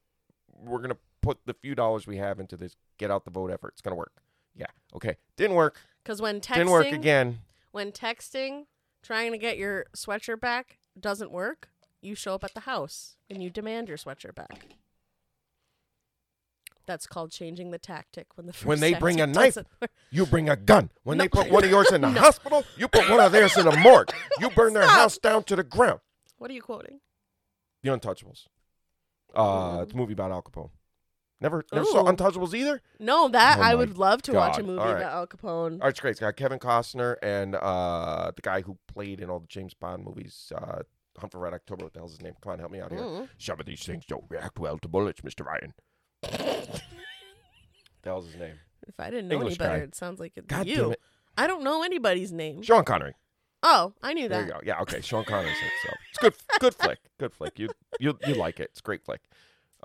[0.61, 3.69] we're gonna put the few dollars we have into this get out the vote effort.
[3.73, 4.21] It's gonna work.
[4.55, 4.67] Yeah.
[4.95, 5.17] Okay.
[5.37, 5.79] Didn't work.
[6.03, 7.39] Because when texting, Didn't work again.
[7.71, 8.65] when texting,
[9.03, 11.69] trying to get your sweatshirt back doesn't work,
[12.01, 14.67] you show up at the house and you demand your sweatshirt back.
[16.85, 19.57] That's called changing the tactic when the When they bring a knife.
[20.09, 20.89] You bring a gun.
[21.03, 21.23] When No.
[21.23, 22.19] they put one of yours in the No.
[22.19, 24.09] hospital, you put one of theirs in the morgue.
[24.39, 25.99] You burn their house down to the ground.
[26.39, 27.01] What are you quoting?
[27.83, 28.47] The Untouchables.
[29.35, 29.43] Uh,
[29.77, 29.83] Mm.
[29.83, 30.71] it's a movie about Al Capone.
[31.41, 32.81] Never, never saw Untouchables either.
[32.99, 34.67] No, that Oh I my would love to watch a God.
[34.67, 34.97] movie All right.
[34.97, 35.73] about Al Capone.
[35.73, 36.11] All right, it's great.
[36.11, 40.03] It's got Kevin Costner and uh, the guy who played in all the James Bond
[40.03, 40.51] movies.
[40.55, 40.79] Uh,
[41.17, 41.83] Hunt for Red October.
[41.85, 42.33] What the hell's his name?
[42.41, 43.01] Come on, help me out here.
[43.01, 43.27] Mm.
[43.37, 45.73] Some of these things don't react well to bullets, Mister Ryan.
[46.21, 46.81] the
[48.03, 48.55] hell's his name?
[48.87, 49.83] If I didn't know English any better, guy.
[49.83, 50.75] it sounds like it's God you.
[50.77, 51.01] damn it,
[51.37, 52.61] I don't know anybody's name.
[52.61, 53.13] Sean Connery.
[53.61, 54.47] Oh, I knew There that.
[54.47, 54.59] you go.
[54.63, 55.01] Yeah, okay.
[55.01, 55.71] Sean Connery's it.
[55.83, 56.33] So it's good.
[56.61, 56.99] Good flick.
[57.17, 57.59] Good flick.
[57.59, 57.69] You
[57.99, 58.69] you you like it.
[58.71, 59.19] It's a great flick.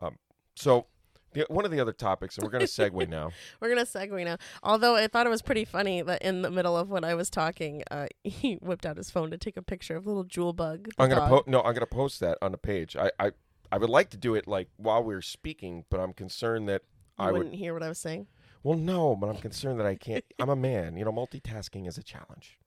[0.01, 0.17] Um,
[0.55, 0.87] so
[1.35, 3.31] the, one of the other topics, and we're gonna segue now.
[3.61, 4.37] We're gonna segue now.
[4.63, 7.29] Although I thought it was pretty funny that in the middle of when I was
[7.31, 10.89] talking, uh, he whipped out his phone to take a picture of little jewel bug.
[10.99, 11.31] I'm gonna dog.
[11.45, 12.97] po- no, I'm gonna post that on the page.
[12.97, 13.33] I, I
[13.73, 16.83] I would like to do it like while we're speaking, but I'm concerned that
[17.19, 17.39] You I would.
[17.39, 18.29] wouldn't hear what I was saying.
[18.63, 20.25] Well, no, but I'm concerned that I can't.
[20.39, 20.97] I'm a man.
[20.97, 22.59] You know, multitasking is a challenge.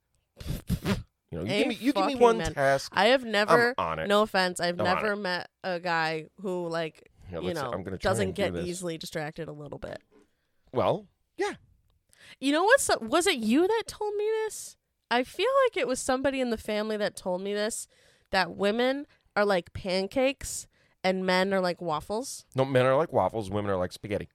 [1.29, 2.53] You know, you give me you give me one man.
[2.53, 2.91] task.
[2.95, 3.73] I have never.
[3.77, 4.07] I'm on it.
[4.07, 7.97] No offense, I've I'm never met a guy who like Here, you know I'm gonna
[7.97, 10.01] doesn't and do get easily distracted a little bit.
[10.71, 11.07] Well,
[11.37, 11.53] yeah.
[12.39, 14.77] You know what's was it you that told me this?
[15.09, 17.87] I feel like it was somebody in the family that told me this
[18.31, 20.67] that women are like pancakes
[21.03, 22.45] and men are like waffles.
[22.55, 23.49] no, men are like waffles.
[23.49, 24.29] Women are like spaghetti.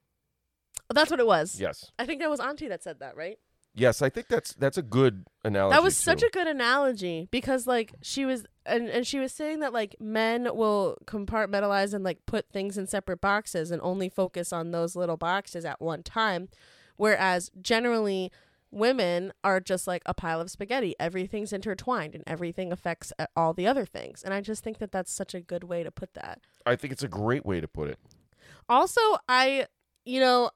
[0.92, 1.60] That's what it was.
[1.60, 3.38] Yes, I think that was Auntie that said that, right?
[3.74, 4.02] Yes.
[4.02, 5.74] I think that's that's a good analogy.
[5.74, 9.60] That was such a good analogy because like she was and, and she was saying
[9.60, 14.52] that like men will compartmentalize and like put things in separate boxes and only focus
[14.52, 16.48] on those little boxes at one time
[16.96, 18.30] whereas generally
[18.70, 23.52] women are just like a pile of spaghetti everything's intertwined and everything affects uh, all
[23.52, 26.14] the other things and i just think that that's such a good way to put
[26.14, 27.98] that I think it's a great way to put it.
[28.68, 29.66] also i
[30.04, 30.50] you know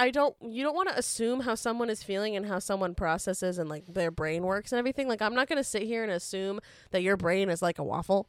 [0.00, 3.58] i don't you don't want to assume how someone is feeling and how someone processes
[3.58, 6.10] and like their brain works and everything like i'm not going to sit here and
[6.10, 6.58] assume
[6.90, 8.28] that your brain is like a waffle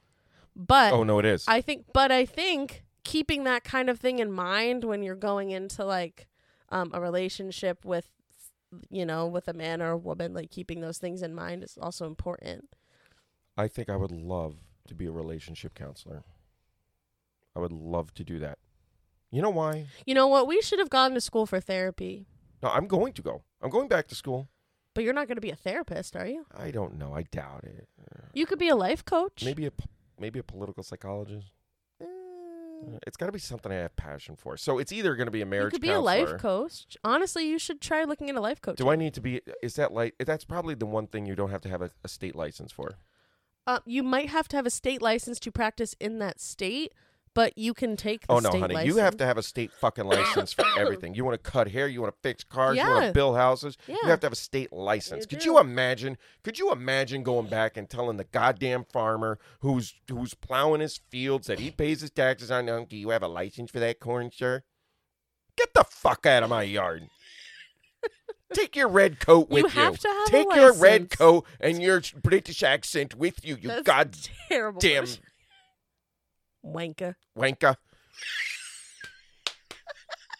[0.56, 1.46] but Oh no, it is.
[1.48, 5.50] i think but i think keeping that kind of thing in mind when you're going
[5.52, 6.28] into like
[6.70, 8.10] um, a relationship with
[8.90, 11.78] you know with a man or a woman like keeping those things in mind is
[11.82, 12.70] also important
[13.58, 14.56] I think I would love
[14.88, 16.24] to be a relationship counselor.
[17.54, 18.60] I would love to do that.
[19.32, 19.88] You know why?
[20.06, 22.26] you know what we should have gone to school for therapy
[22.62, 23.44] No, I'm going to go.
[23.62, 24.50] I'm going back to school.
[24.94, 27.14] but you're not going to be a therapist are you I don't know.
[27.16, 27.88] I doubt it.
[28.34, 29.72] you could be a life coach Maybe a
[30.20, 31.48] maybe a political psychologist.
[32.02, 34.58] Uh, Uh, It's got to be something I have passion for.
[34.58, 36.18] So it's either going to be a marriage you could be counselor.
[36.26, 36.98] a life coach.
[37.04, 38.84] Honestly, you should try looking into life coaching.
[38.86, 39.42] Do I need to be?
[39.64, 40.16] Is that like?
[40.20, 42.88] That's probably the one thing you don't have to have a, a state license for.
[43.68, 46.94] Uh, you might have to have a state license to practice in that state,
[47.34, 48.94] but you can take the Oh no, state honey, license.
[48.96, 51.14] you have to have a state fucking license for everything.
[51.16, 53.08] You want to cut hair, you want to fix cars, you want Yeah.
[53.08, 53.78] to build houses.
[53.88, 53.96] Yeah.
[54.04, 55.26] You have to have a state license.
[55.32, 55.52] You could do.
[55.52, 56.18] you imagine?
[56.44, 61.48] Could you imagine going back and telling the goddamn farmer who's who's plowing his fields
[61.48, 62.68] that he pays his taxes on?
[62.70, 64.64] Um, do you have a license for that corn, sir?
[65.58, 67.08] Get the fuck out of my yard.
[68.54, 71.16] Take your red coat You with have to have a Take your red license.
[71.16, 73.56] coat and your British accent with you.
[73.62, 74.82] You That's goddamn terrible.
[76.66, 77.16] Wanker.
[77.38, 77.76] wanker.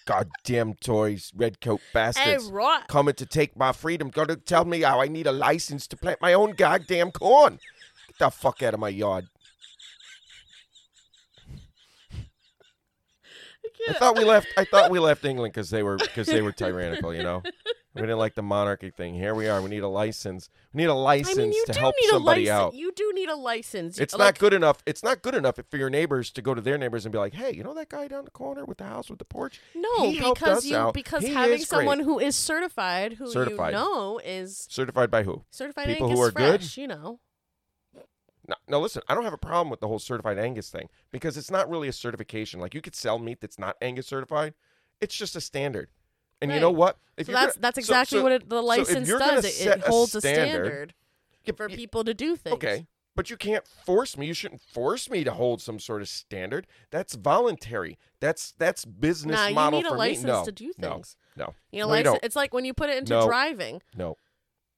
[0.06, 2.46] Goddamn toys, red coat Hey, bastards.
[2.52, 2.88] right.
[2.88, 4.10] Coming to take my freedom.
[4.10, 7.60] Gonna tell me how I need a license to plant my own goddamn corn.
[8.08, 9.28] Get the fuck out of my yard.
[13.90, 14.48] I thought we left.
[14.58, 17.14] I thought we left England because they were because they were tyrannical.
[17.14, 17.42] You know,
[17.94, 19.16] we didn't like the monarchy thing.
[19.16, 19.62] Here we are.
[19.62, 20.50] We need a license.
[20.74, 22.74] We need a license I mean, you to do help need somebody a license.
[22.74, 22.80] out.
[22.80, 24.00] You do need a license.
[24.00, 24.82] It's Like, not good enough.
[24.86, 27.34] It's not good enough for your neighbors to go to their neighbors and be like,
[27.34, 29.60] "Hey, you know that guy down the corner with the house with the porch?
[29.76, 30.94] No, He because you out.
[30.94, 32.06] because He having someone great.
[32.06, 33.74] who is certified, who Certified.
[33.74, 35.44] you know is Certified by who?
[35.52, 36.60] certified People who Angus are good?
[36.62, 37.20] fresh, you know.
[38.48, 39.02] No, no, listen.
[39.08, 41.88] I don't have a problem with the whole certified Angus thing because it's not really
[41.88, 42.60] a certification.
[42.60, 44.54] Like you could sell meat that's not Angus certified.
[45.00, 45.90] It's just a standard.
[46.42, 46.98] And you know what?
[47.18, 49.46] If So that's gonna- that's exactly so- what it, the license you're does.
[49.46, 50.94] It, it holds a standard-
[51.44, 52.54] standard for people to do things.
[52.56, 54.26] Okay, but you can't force me.
[54.28, 56.66] You shouldn't force me to hold some sort of standard.
[56.90, 57.98] That's voluntary.
[58.20, 60.32] That's that's business Nah, you model need a for license me.
[60.32, 61.16] No, to do no, things.
[61.36, 62.24] no, You know, No, you license, don't.
[62.24, 63.28] it's like when you put it into No.
[63.28, 63.82] driving.
[63.96, 64.18] no.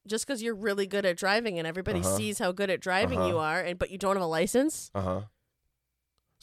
[0.06, 2.18] Just because you're really good at driving and everybody Uh-huh.
[2.18, 3.28] sees how good at driving Uh-huh.
[3.30, 5.22] you are, and but you don't have a license, Uh huh.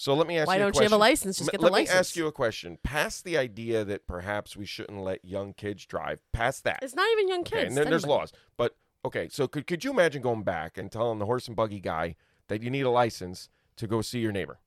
[0.00, 0.62] So let me ask why you.
[0.62, 1.36] a don't you have a license?
[1.36, 1.92] Just get the let license.
[1.94, 2.78] me ask you a question.
[2.82, 6.20] Past the idea that perhaps we shouldn't let young kids drive.
[6.32, 6.78] Past that.
[6.80, 7.68] It's not even young Okay, kids.
[7.68, 8.32] and then there's laws.
[8.56, 11.80] But okay, so could could you imagine going back and telling the horse and buggy
[11.80, 12.16] guy
[12.48, 14.60] that you need a license to go see your neighbor?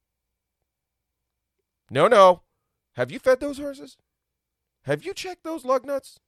[1.90, 2.44] No, no.
[2.96, 3.98] Have you fed those horses?
[4.84, 6.20] Have you checked those lug nuts?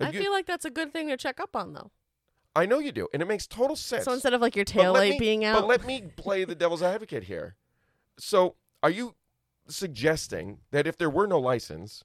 [0.00, 1.90] Have I you- feel like that's a good thing to check up on, though.
[2.54, 4.06] I know you do, and it makes total sense.
[4.06, 6.54] So instead of like your tail light me- being out, But let me play the
[6.54, 7.56] devil's advocate here.
[8.18, 9.14] So, are you
[9.68, 12.04] suggesting that if there were no license,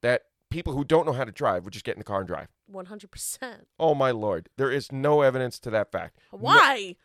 [0.00, 2.26] that people who don't know how to drive would just get in the car and
[2.26, 2.48] drive.
[2.66, 3.66] One hundred percent.
[3.78, 6.18] Oh my lord, there is no evidence to that fact.
[6.32, 6.96] No- Why?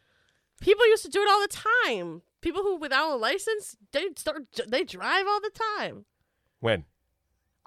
[0.61, 2.21] People used to do it all the time.
[2.41, 6.05] People who without a license, they start they drive all the time.
[6.59, 6.85] when?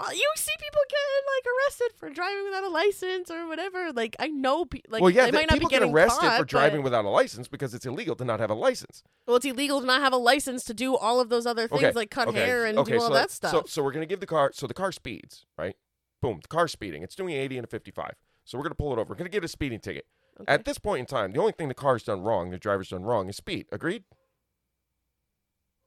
[0.00, 3.92] Uh, You see people getting like arrested for driving without a license or whatever.
[3.92, 5.94] Like I know, pe- like well, yeah, they the- might not people be get getting
[5.94, 8.54] arrested caught, for driving but- without a license because it's illegal to not have a
[8.54, 9.02] license.
[9.26, 11.82] well, it's illegal to not have a license to do all of those other things,
[11.82, 13.50] Okay, like cut okay, hair and okay, do all so that stuff.
[13.50, 14.52] So, so we're gonna give the car.
[14.54, 15.74] So the car speeds, right?
[16.22, 17.02] Boom, the car's speeding.
[17.02, 18.12] It's doing 80 and a 55.
[18.44, 19.10] So we're gonna pull it over.
[19.10, 20.06] We're gonna give it a speeding ticket.
[20.46, 23.02] At this point in time, the only thing the car's done wrong, the driver's done
[23.02, 23.66] wrong, is speed.
[23.72, 24.04] Agreed?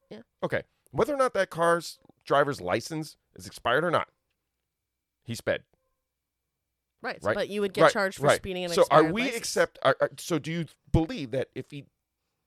[0.10, 0.22] Yeah.
[0.44, 0.64] Okay.
[0.92, 4.08] Whether or not that car's driver's license is expired or not,
[5.24, 5.64] he sped.
[7.02, 8.38] right, right, but you would get right, charged for right.
[8.38, 9.38] speeding and So are we license.
[9.38, 9.80] accept?
[9.84, 11.86] Are, are- so do you believe that if he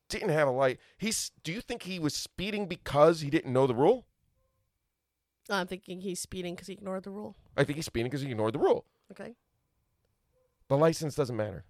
[0.09, 1.31] didn't have a light, he's?
[1.43, 4.07] Do you think he was speeding because he didn't know the rule?
[5.51, 7.37] I'm thinking he's speeding because he ignored the rule.
[7.57, 8.87] I think he's speeding because he ignored the rule.
[9.13, 9.35] Okay.
[10.69, 11.65] The license doesn't matter.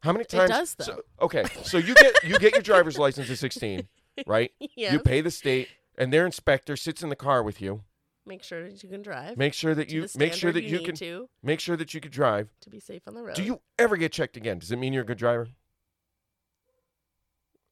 [0.00, 0.50] How many It times?
[0.50, 0.84] does, though.
[0.84, 3.86] So, okay, so you get you get your driver's license at 16,
[4.26, 4.52] right?
[4.76, 4.92] Yeah.
[4.92, 5.68] You pay the state,
[5.98, 7.82] and their inspector sits in the car with you.
[8.24, 9.36] Make sure that you can drive.
[9.36, 12.00] Make sure that you make sure that you need can to make sure that you
[12.00, 12.48] can drive.
[12.60, 13.34] to be safe on the road.
[13.34, 14.58] Do you ever get checked again?
[14.58, 15.48] Does it mean you're a good driver?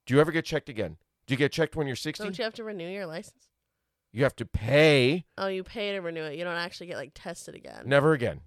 [0.07, 0.97] Do you ever get checked again?
[1.27, 2.25] Do you get checked when you're 16?
[2.25, 3.49] Don't you have to renew your license?
[4.13, 5.27] You have to pay.
[5.37, 6.39] Oh, you pay to renew it.
[6.39, 7.83] You don't actually get like tested again.
[7.85, 8.41] Never again.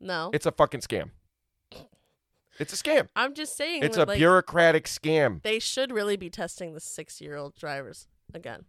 [0.00, 0.30] No.
[0.34, 1.10] It's a fucking scam.
[2.58, 3.08] It's a scam.
[3.14, 3.84] I'm just saying.
[3.84, 5.42] It's a like, bureaucratic scam.
[5.42, 8.64] They should really be testing the six-year-old drivers again.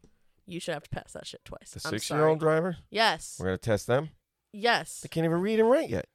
[0.46, 1.72] You should have to pass that shit twice.
[1.72, 2.60] The I'm six-year-old sorry.
[2.60, 2.78] driver.
[2.90, 3.38] Yes.
[3.40, 4.10] We're gonna test them.
[4.54, 5.02] Yes.
[5.02, 6.06] They can't even read and write yet.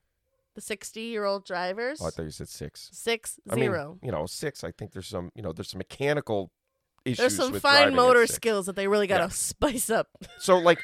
[0.55, 2.01] The sixty-year-old drivers.
[2.03, 2.89] Oh, I thought you said six.
[2.93, 3.99] Six I mean, zero.
[4.03, 4.65] you know, six.
[4.65, 5.31] I think there's some.
[5.35, 6.51] You know, there's some mechanical
[7.05, 7.19] issues.
[7.19, 8.37] There's some with fine driving at motor six.
[8.37, 9.29] skills that they really gotta Yeah.
[9.29, 10.09] spice up.
[10.41, 10.79] So like,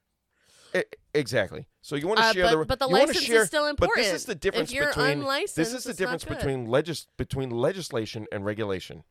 [0.74, 0.82] e-
[1.14, 1.66] exactly.
[1.82, 2.64] So you want to Uh, share but, the.
[2.66, 3.96] but the you wanna license share, is still important.
[3.96, 5.06] But this is the difference if you're between.
[5.22, 6.36] unlicensed, This is the it's not difference good.
[6.38, 9.04] between legis between legislation and regulation.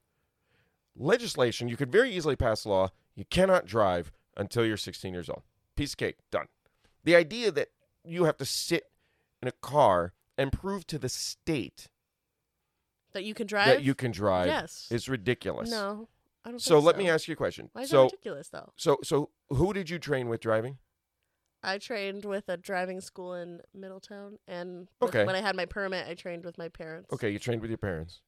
[0.98, 2.89] Legislation, you could very easily pass a law.
[3.16, 5.43] You cannot drive until you're 16 years old.
[5.76, 6.48] Piece of cake, done.
[7.04, 7.70] The idea that
[8.04, 8.84] you have to sit
[9.41, 11.88] in a car and prove to the state
[13.14, 13.68] that you can drive.
[13.68, 14.88] that you can drive Yes.
[14.91, 15.70] is ridiculous.
[15.70, 16.10] No,
[16.43, 16.62] I don't.
[16.62, 17.70] So let me ask you a question.
[17.74, 18.74] Why is so that ridiculous though?
[18.76, 20.78] so so who did you train with driving?
[21.64, 25.26] I trained with a driving school in Middletown, and Okay.
[25.26, 27.12] when I had my permit, I trained with my parents.
[27.12, 28.22] Okay, you trained with your parents.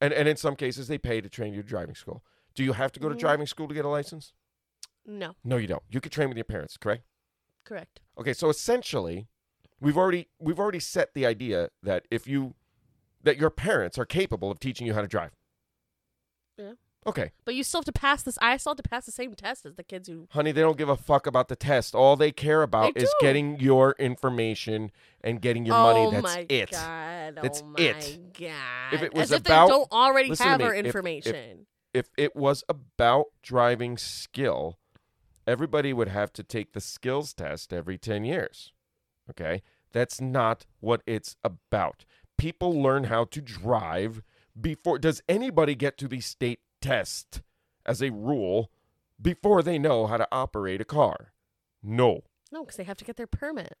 [0.00, 2.22] And and in some cases they pay to train you to driving school.
[2.54, 4.32] Do you have to go to driving school to get a license?
[5.06, 5.82] No, No, you don't.
[5.88, 7.04] You could train with your parents, correct?
[7.64, 8.00] correct.
[8.18, 9.28] Okay, so essentially,
[9.80, 12.54] we've already we've already set the idea that if you
[13.22, 15.32] that your parents are capable of teaching you how to drive.
[16.56, 16.72] Yeah.
[17.06, 18.36] Okay, But you still have to pass this.
[18.42, 20.26] I still have to pass the same test as the kids who.
[20.30, 21.94] honey, they don't give a fuck about the test.
[21.94, 23.26] All they care about They is do.
[23.26, 24.90] getting your information
[25.22, 26.10] and getting your oh money.
[26.10, 26.70] That's my it.
[26.72, 27.34] god!
[27.38, 28.32] Oh That's oh it.
[28.38, 28.92] god!
[28.94, 31.66] If it was As if about- they don't already have our if- if- information.
[31.94, 34.78] If it was about driving skill,
[35.46, 38.72] everybody would have to take the skills test every 10 years.
[39.30, 39.62] Okay?
[39.92, 42.04] That's not what it's about.
[42.36, 44.22] People learn how to drive
[44.60, 47.42] before does anybody get to the state test
[47.84, 48.70] as a rule
[49.20, 51.32] before they know how to operate a car?
[51.82, 52.22] No.
[52.52, 53.76] no, because they have to get their permit.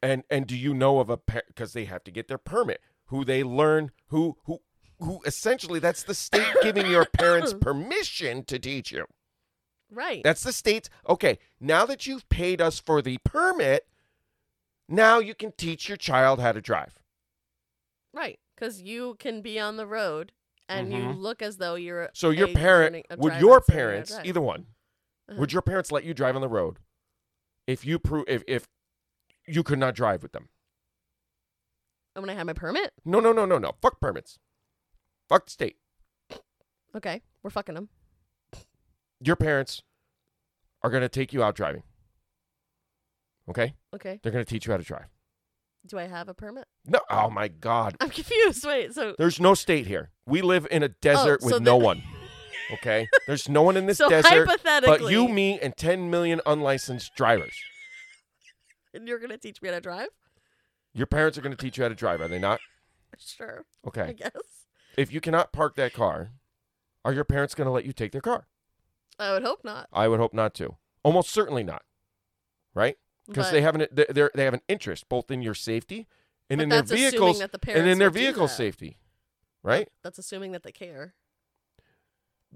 [0.00, 3.24] And and do you know of a because they have to get their permit who
[3.24, 4.60] they learn who who
[5.00, 9.06] who essentially that's the state giving your parents permission to teach you.
[9.90, 10.22] Right.
[10.22, 11.38] That's the state's okay.
[11.60, 13.86] Now that you've paid us for the permit,
[14.88, 17.00] now you can teach your child how to drive.
[18.12, 18.38] right.
[18.54, 20.32] Because you can be on the road
[20.68, 21.18] and you Mhm.
[21.20, 22.10] look as though you're.
[22.14, 24.66] So your parent learning- would your that's learning how to parents either one
[25.28, 25.40] Uh-huh.
[25.40, 26.78] would your parents let you drive on the road
[27.66, 28.68] if you prove if if
[29.46, 30.48] you could not drive with them?
[32.14, 33.72] And when I had my permit, No, no, no, no, no.
[33.80, 34.38] Fuck permits.
[35.28, 35.78] Fuck the state.
[36.94, 37.88] okay, we're fucking them.
[39.20, 39.82] Your parents
[40.82, 41.82] are going to take you out driving.
[43.48, 43.74] Okay?
[43.94, 44.20] Okay.
[44.22, 45.06] They're going to teach you how to drive.
[45.86, 46.66] Do I have a permit?
[46.86, 47.96] No, oh my god.
[48.00, 48.64] I'm confused.
[48.66, 48.94] Wait.
[48.94, 49.14] So.
[49.16, 50.10] There's no state here.
[50.26, 52.02] We live in a oh, desert Oh, so with no the- one.
[52.74, 53.08] Okay?
[53.26, 57.14] There's no one in this so desert hypothetically, but you, me, and 10 million unlicensed
[57.16, 57.54] drivers.
[58.92, 60.08] and you're gonna teach me how to drive?
[60.94, 62.60] Your parents are going to teach you how to drive, are they not?
[63.18, 63.64] Sure.
[63.86, 64.00] Okay.
[64.02, 64.14] I Okay.
[64.14, 64.66] guess.
[64.96, 66.32] If you cannot park that car,
[67.04, 68.46] are your parents going to let you take their car?
[69.18, 69.88] I would hope not.
[69.92, 70.76] I would hope not to.
[71.02, 71.82] Almost certainly not.
[72.74, 72.96] Right?
[73.28, 76.06] Because they have an they they're- have an interest both in your safety
[76.50, 78.98] and in their vehicles that the and in their vehicle safety.
[79.62, 79.88] Right?
[80.02, 81.14] That's assuming that they care.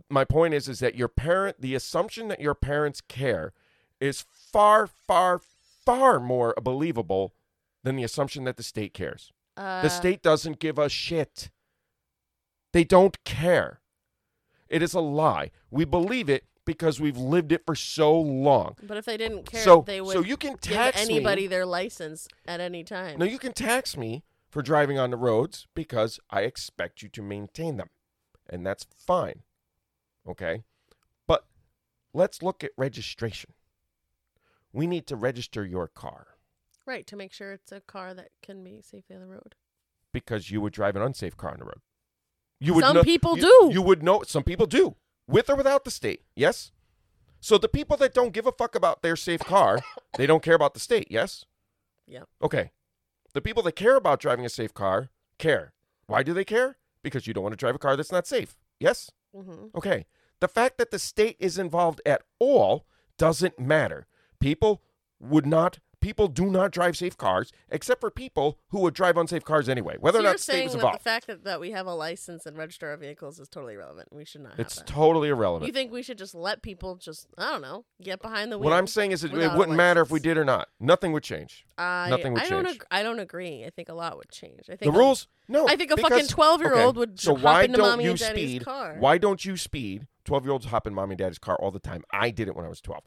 [0.08, 3.52] my point is is that your parent the assumption that your parents care
[4.00, 5.38] is far far
[5.84, 7.34] far more believable
[7.82, 9.32] than the assumption that the state cares.
[9.56, 11.50] Uh, The state doesn't give a shit.
[12.72, 13.80] They don't care.
[14.68, 15.50] It is a lie.
[15.70, 18.76] We believe it because we've lived it for so long.
[18.82, 21.48] But if they didn't care, so they would so you can give tax anybody me.
[21.48, 23.18] their license at any time.
[23.18, 27.22] No, you can tax me for driving on the roads because I expect you to
[27.22, 27.88] maintain them.
[28.48, 29.42] And that's fine.
[30.28, 30.62] Okay?
[31.26, 31.46] But
[32.12, 33.52] let's look at registration.
[34.72, 36.28] We need to register your car
[36.84, 39.54] Right, to make sure it's a car that can be safely on the road.
[40.12, 41.80] because you would drive an unsafe car on the road.
[42.60, 43.70] You would Some know- people you- do.
[43.72, 44.96] You would know some people do.
[45.32, 46.22] With or without the state.
[46.36, 46.72] Yes?
[47.40, 49.80] So the people that don't give a fuck about their safe car,
[50.16, 51.46] they don't care about the state, yes?
[52.06, 52.28] Yep.
[52.42, 52.70] Okay.
[53.32, 55.08] The people that care about driving a safe car
[55.38, 55.72] care.
[56.06, 56.76] Why do they care?
[57.02, 58.56] Because you don't want to drive a car that's not safe.
[58.78, 59.10] Yes?
[59.34, 60.04] hmm Okay.
[60.40, 62.84] The fact that the state is involved at all
[63.16, 64.06] doesn't matter.
[64.38, 64.82] People
[65.18, 69.44] would not people do not drive safe cars except for people who would drive unsafe
[69.44, 69.96] cars anyway.
[69.98, 70.98] Whether so or not state saying was that involved.
[70.98, 74.08] the fact that, that we have a license and register our vehicles is totally irrelevant.
[74.12, 74.86] We should not have it's that.
[74.86, 75.66] totally irrelevant.
[75.68, 78.68] you think we should just let people just I don't know get behind the wheel?
[78.70, 80.68] What I'm saying is it, it wouldn't matter if we did or not.
[80.78, 81.64] Nothing would change.
[81.78, 82.64] I, nothing would I don't.
[82.64, 82.76] change.
[82.76, 83.64] Ag- I don't agree.
[83.64, 84.64] I think a lot would change.
[84.68, 85.28] I think the rules?
[85.48, 85.66] No.
[85.68, 88.10] I think a because- fucking twelve-year-old okay, would So hop why into don't mommy you
[88.10, 88.64] and daddy's speed?
[88.64, 88.96] car.
[88.98, 90.06] Why don't you speed?
[90.24, 92.04] Twelve year olds hop in mommy and daddy's car all the time.
[92.12, 93.02] I did it when I was twelve.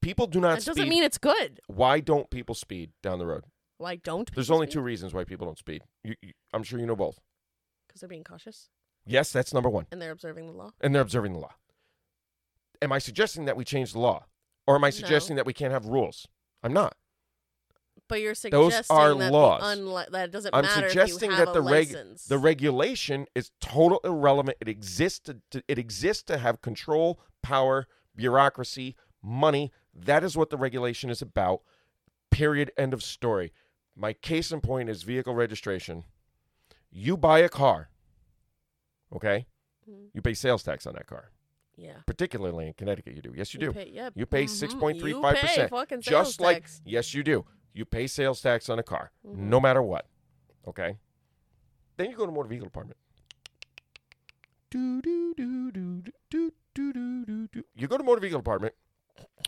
[0.00, 0.70] People do not That speed.
[0.70, 1.60] doesn't mean it's good.
[1.66, 3.44] why don't people speed down the road?
[3.78, 4.32] Why don't?
[4.34, 5.82] There's only two reasons why people don't speed.
[6.04, 7.18] You, you, I'm sure you know both.
[7.86, 8.68] Because they're being cautious
[9.06, 9.86] Yes, that's number one.
[9.90, 10.70] and they're observing the law.
[10.80, 11.54] And they're observing the law.
[12.82, 14.26] Am I suggesting that we change the law?
[14.66, 16.28] Or am I suggesting that we can't have rules?
[16.62, 16.94] I'm not.
[18.08, 19.62] But you're suggesting those are that laws.
[19.62, 22.24] Unli- that doesn't I'm matter suggesting if you have that the reg- license.
[22.26, 24.56] The regulation is total irrelevant.
[24.60, 29.72] It exists to, to it exists to have control, power, bureaucracy, money.
[30.04, 31.62] That is what the regulation is about.
[32.30, 32.70] Period.
[32.76, 33.52] End of story.
[33.96, 36.04] My case in point is vehicle registration.
[36.90, 37.90] You buy a car,
[39.12, 39.46] okay?
[39.88, 40.10] Mhm.
[40.14, 41.30] You pay sales tax on that car.
[41.76, 41.98] yeah.
[42.06, 43.32] Particularly in Connecticut, you do.
[43.36, 43.72] Yes, you, do.
[43.72, 44.12] Pay, yep.
[44.16, 44.48] You pay Mhm.
[44.48, 46.02] six point three You five pay percent.
[46.02, 46.80] Just like tax.
[46.84, 47.44] yes, you do.
[47.72, 49.36] You pay sales tax on a car, Mhm.
[49.36, 50.06] no matter what.
[50.66, 50.98] Okay.
[51.96, 52.98] Then you go to motor vehicle department.
[54.70, 57.64] Do do do do do do do do do.
[57.74, 58.74] You go to motor vehicle department.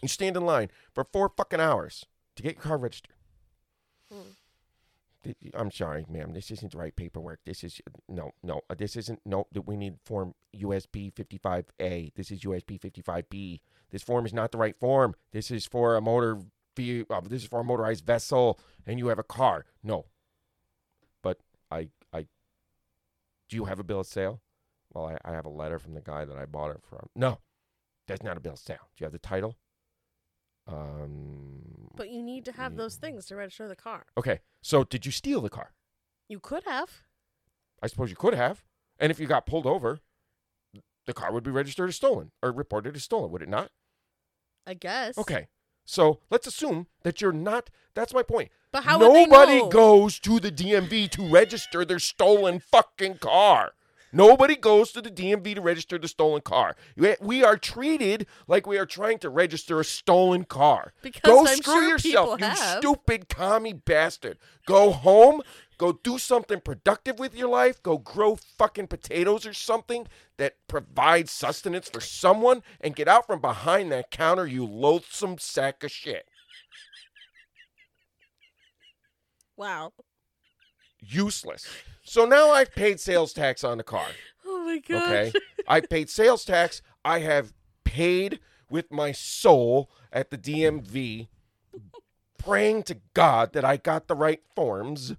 [0.03, 3.15] You stand in line for four fucking hours to get your car registered.
[4.13, 4.35] Mm.
[5.23, 6.33] Th- I'm sorry, ma'am.
[6.33, 7.41] This isn't the right paperwork.
[7.45, 8.63] This is no, no.
[8.71, 9.47] uh, This isn't no.
[9.67, 12.15] We need form USB 55A.
[12.15, 13.61] This is USB 55B.
[13.91, 15.15] This form is not the right form.
[15.33, 16.39] This is for a motor.
[16.79, 19.67] Uh, this is for a motorized vessel, and you have a car.
[19.83, 20.07] No.
[21.23, 22.23] But I, I.
[23.51, 24.41] Do you have a bill of sale?
[24.95, 27.09] Well, I, I have a letter from the guy that I bought it from.
[27.15, 27.41] No,
[28.09, 28.89] that's not a bill of sale.
[28.97, 29.57] Do you have the title?
[30.73, 31.91] Um.
[31.97, 34.07] But you need to have those things to register the car.
[34.17, 34.41] Okay.
[34.63, 35.73] So did you steal the car?
[36.29, 37.03] You could have.
[37.83, 38.63] I suppose you could have.
[38.99, 39.99] And if you got pulled over,
[41.07, 43.71] the car would be registered as stolen or reported as stolen, would it not?
[44.67, 45.19] I guess.
[45.19, 45.49] Okay.
[45.85, 47.71] So let's assume that you're not.
[47.95, 48.51] That's my point.
[48.71, 49.69] But how would they Nobody know?
[49.69, 53.73] goes to the DMV to register their stolen fucking car.
[54.13, 56.77] Nobody goes to the DMV to register the stolen car.
[57.21, 60.93] We- are treated like we are trying to register a stolen car.
[61.03, 64.39] Because go I'm screw sure yourself, you stupid commie bastard.
[64.67, 65.43] Go home,
[65.79, 70.07] go do something productive with your life, go grow fucking potatoes or something
[70.37, 75.83] that provides sustenance for someone, and get out from behind that counter, you loathsome sack
[75.83, 76.29] of shit.
[79.57, 79.93] Wow.
[81.01, 81.67] Useless.
[82.03, 84.07] So now I've paid sales tax on the car.
[84.47, 85.03] Oh my god.
[85.03, 85.33] Okay.
[85.69, 86.83] I paid sales tax.
[87.05, 87.53] I have
[87.85, 88.41] paid
[88.71, 91.29] with my soul at the DMV,
[92.39, 95.15] praying to God that I got the right forms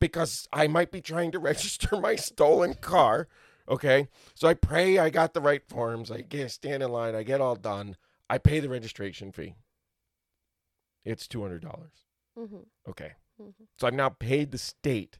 [0.00, 3.28] because I might be trying to register my stolen car.
[3.68, 4.08] Okay.
[4.34, 6.10] So I pray I got the right forms.
[6.10, 7.14] I get stand in line.
[7.14, 7.96] I get all done.
[8.30, 9.54] I pay the registration fee.
[11.04, 12.04] It's two hundred dollars.
[12.38, 12.66] Mhm.
[12.88, 13.12] Okay.
[13.40, 13.54] Mhm.
[13.78, 15.18] So I've now paid the state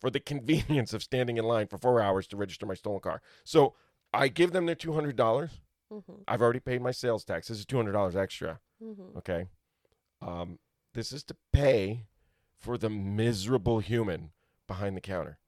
[0.00, 3.22] for the convenience of standing in line for four hours to register my stolen car.
[3.44, 3.74] So
[4.12, 5.60] I give them their two hundred dollars.
[5.90, 6.24] Mhm.
[6.28, 7.48] I've already paid my sales tax.
[7.48, 8.60] This is two hundred dollars extra.
[8.82, 9.16] Mhm.
[9.16, 9.48] Okay.
[10.22, 10.58] Um,
[10.94, 12.06] this is to pay
[12.58, 14.32] for the miserable human
[14.66, 15.38] behind the counter.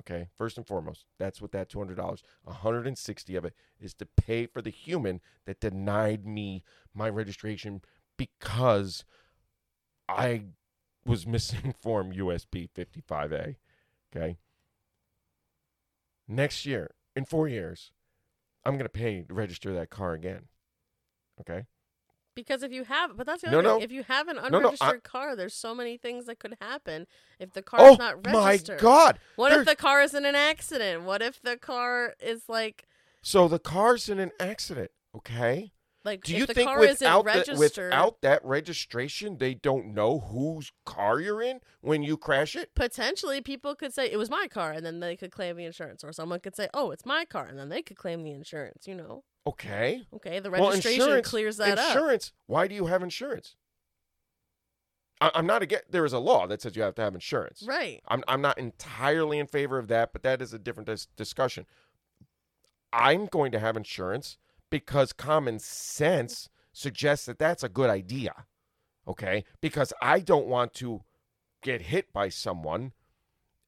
[0.00, 0.28] Okay.
[0.36, 3.54] First and foremost, that's what that two hundred dollars, one hundred and sixty of it,
[3.78, 7.82] is to pay for the human that denied me my registration
[8.16, 9.04] because
[10.18, 10.44] I
[11.04, 13.56] was missing form USB 55A.
[14.14, 14.36] Okay.
[16.28, 17.92] Next year, in four years,
[18.64, 20.44] I'm gonna pay to register that car again.
[21.40, 21.66] Okay.
[22.34, 23.78] Because if you have, but that's the No, other thing.
[23.80, 23.84] no.
[23.84, 27.06] If you have an no, I- unregistered car, there's so many things that could happen
[27.38, 28.80] if the car Oh is not registered.
[28.80, 28.96] Oh my.
[28.96, 29.18] God!
[29.36, 31.02] What There- if the car is in an accident?
[31.02, 32.86] What if the car is like
[33.20, 34.90] So the car's in an accident.
[35.14, 35.72] Okay.
[36.04, 39.94] Like Do if you the think car isn't without the, without that registration, they don't
[39.94, 42.74] know whose car you're in when you crash it?
[42.74, 46.02] potentially people could say it was my car and then they could claim the insurance
[46.04, 48.86] or someone could say oh it's my car and then they could claim the insurance
[48.86, 50.02] you know Okay.
[50.14, 52.32] okay the Well, registration insurance- clears that up insurance.
[52.46, 53.56] Why do you have insurance?
[55.20, 55.90] I, I'm not against.
[55.90, 57.62] There is a law that says you have to have insurance.
[57.66, 61.06] right I'm I'm not entirely in favor of that, but that is a different dis-
[61.16, 61.66] discussion.
[62.92, 64.36] I'm going to have insurance
[64.72, 68.46] because common sense suggests that that's a good idea.
[69.06, 69.44] Okay?
[69.60, 71.02] Because I don't want to
[71.62, 72.92] get hit by someone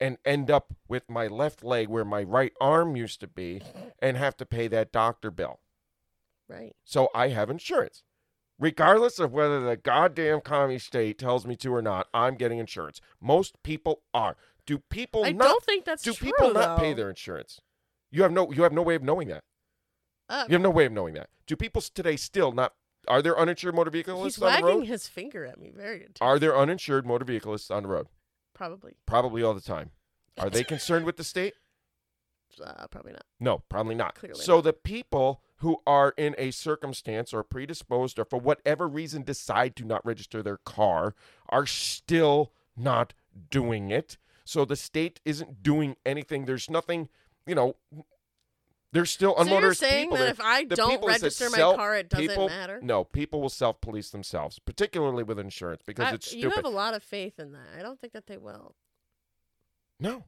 [0.01, 3.61] and end up with my left leg where my right arm used to be
[4.01, 5.61] and have to pay that doctor bill.
[6.49, 8.03] right So I have insurance.
[8.59, 13.01] Regardless of whether the goddamn commie state tells me to or not, I'm getting insurance.
[13.21, 14.37] Most people are.
[14.65, 17.61] Do people i not don't think that's do true people not pay their insurance?
[18.11, 19.45] You have no you have no way of knowing that.
[20.29, 21.29] Uh, You have no way of knowing that.
[21.47, 22.73] Do people today still not
[23.09, 24.87] are there uninsured motor he's on the wagging road?
[24.87, 26.19] his finger at me very intense.
[26.21, 28.07] Are there uninsured motor vehiclists on the road?
[28.55, 29.91] probably Probably all the time.
[30.39, 31.55] Are they concerned with the state?
[32.65, 34.15] uh, probably not No, probably not.
[34.15, 34.65] Clearly so not.
[34.65, 39.85] the people who are in a circumstance or predisposed or for whatever reason decide to
[39.85, 41.15] not register their car
[41.49, 43.15] are still not
[43.51, 44.19] doing it.
[44.45, 46.45] So the state isn't doing anything.
[46.45, 47.09] There's nothing,
[47.47, 47.77] you know,
[48.95, 51.95] there's still so you're saying people that if i The don't register my self- car
[51.97, 56.33] it doesn't people, matter No, people will self-police themselves, particularly with insurance because I- it's
[56.33, 58.75] you have a lot of faith in that i don't think that they will
[60.01, 60.25] No.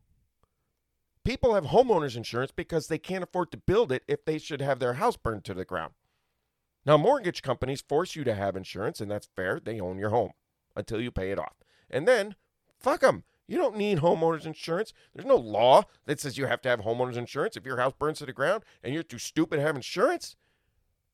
[1.25, 4.79] People have homeowners insurance because they can't afford to build it if they should have
[4.79, 5.93] their house burned to the ground.
[6.85, 9.59] Now, mortgage companies force you to have insurance, and that's fair.
[9.59, 10.35] They own your home
[10.77, 11.55] until you pay it off.
[11.91, 12.37] And then,
[12.79, 13.25] fuck them.
[13.49, 14.93] You don't need homeowners insurance.
[15.15, 18.19] There's no law that says you have to have homeowners insurance if your house burns
[18.19, 20.37] to the ground and you're too stupid to have insurance.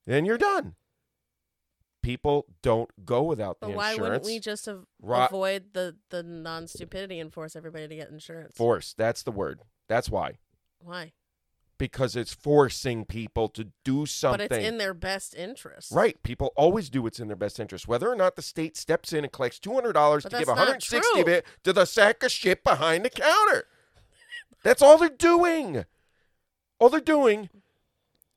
[0.06, 0.74] Then you're done.
[2.02, 3.76] People don't go without the insurance.
[3.76, 4.10] but why insurance.
[4.10, 8.08] wouldn't we just av- Ro- avoid the the non stupidity and force everybody to get
[8.10, 8.94] insurance Force.
[8.96, 9.60] That's the word.
[9.88, 10.38] That's why.
[10.80, 11.12] why
[11.82, 14.46] because it's forcing people to do something.
[14.46, 16.22] but it's in their best interest right.
[16.22, 17.88] People always do what's in their best interest.
[17.88, 20.48] Whether or not the state steps in and collects two hundred dollars to give that's
[20.48, 23.64] one not hundred sixty of it to the sack of shit behind the counter.
[24.62, 25.84] That's all they're doing.
[26.78, 27.50] All they're doing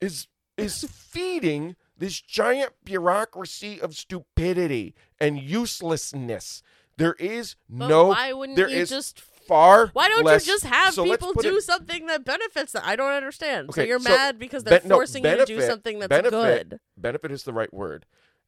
[0.01, 0.25] is
[0.57, 6.63] is feeding this giant bureaucracy of stupidity and uselessness.
[6.97, 10.53] There is But no why wouldn't there you is just far why don't less- you
[10.53, 12.81] just have so people do it- something that benefits them?
[12.85, 13.67] I don't understand.
[13.73, 16.09] so Okay, you're so mad because they're Ben- no, forcing you to do something that's
[16.09, 16.31] benefit-
[16.69, 16.79] good.
[16.97, 18.05] benefit is the right word.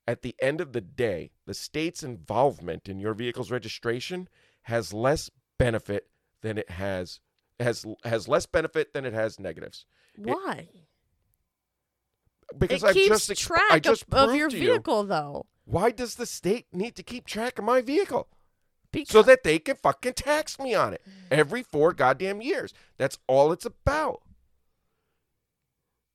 [0.08, 4.30] At the end of the day, the state's involvement in your vehicle's registration
[4.64, 6.08] has less benefit
[6.41, 7.20] than it has
[7.60, 9.86] has has less benefit than it has negatives.
[10.16, 10.70] Why?
[12.58, 15.45] Because it keeps just track I just of, of your to you, vehicle though.
[15.66, 18.28] why does the state need to keep track of my vehicle?
[18.92, 22.74] Because So that they can fucking tax me on it every four goddamn years.
[22.98, 24.22] That's all it's about.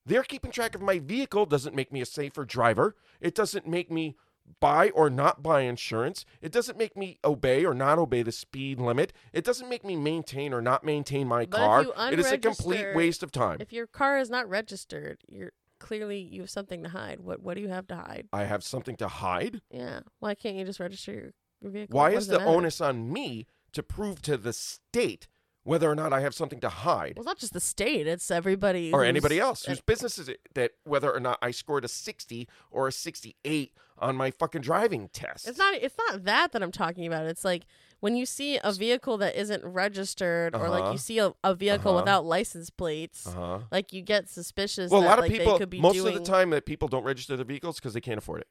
[0.05, 2.95] They're keeping track of my vehicle doesn't make me a safer driver.
[3.21, 4.17] It doesn't make me
[4.59, 6.25] buy or not buy insurance.
[6.41, 9.13] It doesn't make me obey or not obey the speed limit.
[9.31, 12.11] It doesn't make me maintain or not maintain my But car.
[12.11, 13.57] It is a complete waste of time.
[13.61, 17.19] if your car is not registered, you're clearly you have something to hide.
[17.19, 18.27] What what do you have to hide?
[18.33, 19.61] I have something to hide.
[19.71, 20.01] Yeah.
[20.19, 21.33] Why can't you just register your, your
[21.69, 21.95] vehicle?
[21.97, 22.49] Why is the matter?
[22.49, 25.27] onus on me to prove to the state
[25.65, 27.13] whether or not I have something to hide?
[27.15, 30.41] Well, it's not just the state; it's everybody or anybody else whose business is it
[30.55, 35.07] that whether or not I scored a 60 or a 68 on my fucking driving
[35.13, 35.47] test.
[35.47, 35.75] It's not.
[35.75, 37.25] It's not that that I'm talking about.
[37.27, 37.65] It's like
[38.01, 40.91] when you see a vehicle that isn't registered, or like Uh-huh.
[40.91, 42.01] you see a, a vehicle Uh-huh.
[42.01, 43.59] without license plates, Uh-huh.
[43.71, 44.91] like you get suspicious.
[44.91, 46.65] Well, a lot of like, people they could be most doing, of the time that
[46.65, 48.47] people don't register their vehicles because they can't afford it.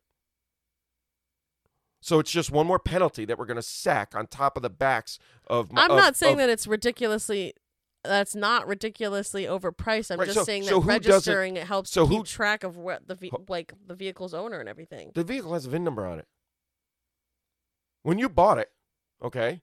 [2.05, 4.69] So it's just one more penalty that we're going to sack on top of the
[4.69, 7.55] backs of my- I'm of- not saying of- that it's ridiculously.
[8.05, 10.11] That's not ridiculously overpriced.
[10.11, 12.65] I'm Right, just so- saying that doesn't- registering it helps so to who- keep track
[12.65, 13.17] of what the
[13.49, 15.13] like the vehicle's owner and everything.
[15.15, 16.27] the vehicle has a VIN number on it.
[18.03, 18.73] When you bought it,
[19.23, 19.63] okay,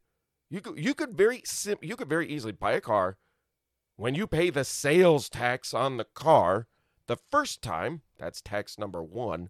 [0.50, 3.18] you could you could very sim- you could very easily buy a car.
[3.98, 6.68] When you pay the sales tax on the car
[7.08, 9.50] the first time, that's tax number one.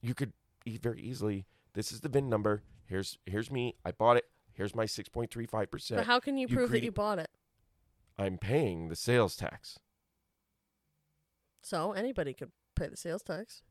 [0.00, 0.32] You could
[0.66, 1.46] very easily.
[1.74, 2.62] This is the VIN number.
[2.86, 3.76] Here's here's me.
[3.84, 4.24] I bought it.
[4.52, 5.50] Here's my 6.35%.
[5.50, 6.06] But percent.
[6.06, 7.30] how can you you prove that you bought it?
[8.18, 9.78] I'm paying the sales tax.
[11.62, 13.62] So anybody could pay the sales tax.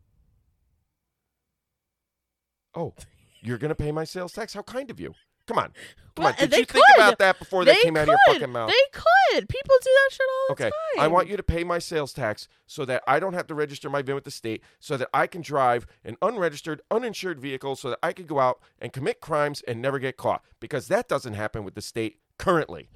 [2.74, 2.94] Oh,
[3.42, 4.54] you're gonna pay my sales tax?
[4.54, 5.14] How kind of you.
[5.48, 5.72] Come on.
[6.16, 6.42] Come What?
[6.42, 6.50] on.
[6.50, 8.70] Did you think about that before that they came out of your fucking mouth?
[8.70, 9.00] They
[9.32, 9.48] could.
[9.48, 11.04] People do that shit all the Okay, time.
[11.04, 13.90] I want you to pay my sales tax so that I don't have to register
[13.90, 17.92] my VIN with the state, so that I can drive an unregistered, uninsured vehicle, so
[17.92, 20.44] that I could go out and commit crimes and never get caught.
[20.60, 22.90] Because that doesn't happen with the state currently.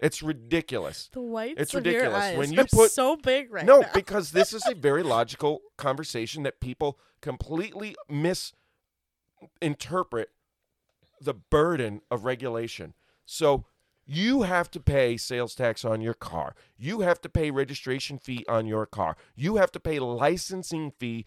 [0.00, 1.10] It's ridiculous.
[1.12, 2.36] The whites It's ridiculous.
[2.36, 3.76] When you put- so big right now.
[3.76, 3.90] no, now.
[3.92, 10.30] because this is a very logical conversation that people completely misinterpret
[11.20, 12.94] the burden of regulation.
[13.24, 13.64] So
[14.06, 16.54] you have to pay sales tax on your car.
[16.78, 19.16] You have to pay registration fee on your car.
[19.36, 21.26] You have to pay licensing fee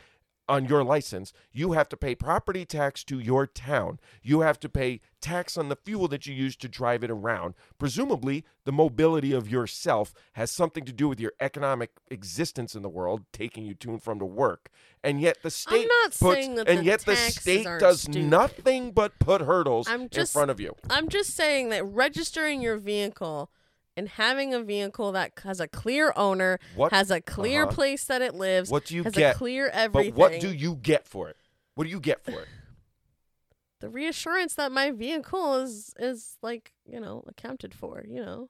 [0.52, 1.32] on your license.
[1.54, 4.00] You have to pay property tax to your town.
[4.22, 7.54] You have to pay tax on the fuel that you use to drive it around.
[7.80, 12.90] Presumably, the mobility of yourself has something to do with your economic existence in the
[12.90, 14.70] world, taking you to and from to work.
[15.02, 18.26] And yet the state not puts, saying that and the yet the state does stupid.
[18.26, 20.76] nothing but put hurdles I'm in front of you.
[20.90, 23.50] I'm just saying that registering your vehicle
[23.98, 27.72] and having a vehicle that has a clear owner, What- has a clear uh-huh.
[27.74, 29.36] place that it lives, What do you has get?
[29.36, 31.38] a clear But what do you get for it?
[31.76, 32.48] What do you get for it?
[33.80, 38.06] the reassurance that my vehicle is is like you know accounted for.
[38.08, 38.50] You know,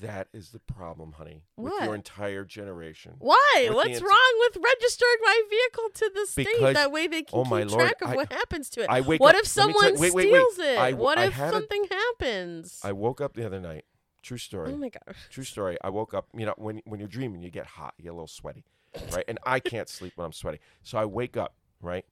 [0.00, 1.84] That is the problem, honey, with What?
[1.84, 3.14] your entire generation.
[3.18, 3.66] why?
[3.68, 6.48] With What's wrong with registering my vehicle to the state?
[6.52, 8.82] Because- that way they can oh keep my Lord, track of I- what happens to
[8.82, 8.90] it.
[8.90, 10.40] I wake what up- if let me tell- someone wait, wait, wait.
[10.50, 10.78] steals it?
[10.78, 12.80] I- what I if had a- something happens?
[12.82, 13.84] I woke up the other night.
[14.22, 14.72] True story.
[14.72, 15.14] oh my god.
[15.30, 15.76] True story.
[15.84, 16.26] I woke up.
[16.34, 17.94] You know, when when you're dreaming, you get hot.
[17.98, 18.64] You get a little sweaty,
[19.12, 19.24] right?
[19.28, 20.60] And I can't sleep when I'm sweaty.
[20.82, 22.06] So I wake up, right?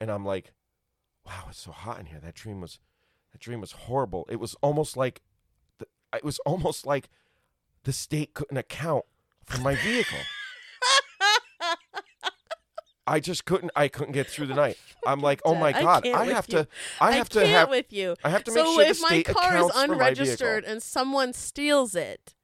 [0.00, 0.52] And I'm like,
[1.26, 2.80] "Wow, it's so hot in here." That dream was,
[3.32, 4.26] that dream was horrible.
[4.30, 5.20] It was almost like,
[5.78, 7.10] the, it was almost like
[7.84, 9.04] the state couldn't account
[9.46, 10.18] for my vehicle.
[13.06, 13.70] I just couldn't.
[13.74, 14.76] I couldn't get through the night.
[15.06, 16.58] I'm like, "Oh my god, can't I have you.
[16.58, 16.68] to.
[17.00, 17.70] I have to can't have.
[17.70, 18.16] with you.
[18.22, 19.94] I have to make so sure the if my state car is accounts for my
[19.94, 22.34] unregistered vehicle." and someone steals it,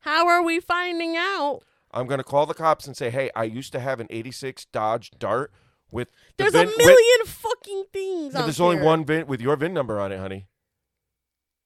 [0.00, 1.60] how are we finding out?
[1.92, 4.66] I'm going to call the cops and say, "Hey, I used to have an '86
[4.66, 5.50] Dodge Dart
[5.90, 8.34] with the There's VIN, a with- million fucking things.
[8.34, 10.46] There's only one VIN with your VIN number on it, honey.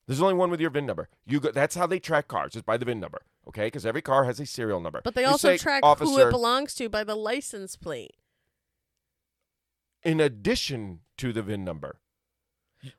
[0.06, 1.08] There's only one with your VIN number.
[1.26, 3.22] You go, that's how they track cars, is by the VIN number.
[3.48, 5.00] Okay, because every car has a serial number.
[5.02, 8.14] But they You also say, track who it belongs to by the license plate.
[10.04, 11.98] in addition to the VIN number.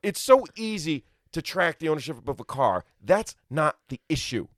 [0.02, 2.84] It's so easy to track the ownership of a car.
[3.02, 4.48] That's not the issue.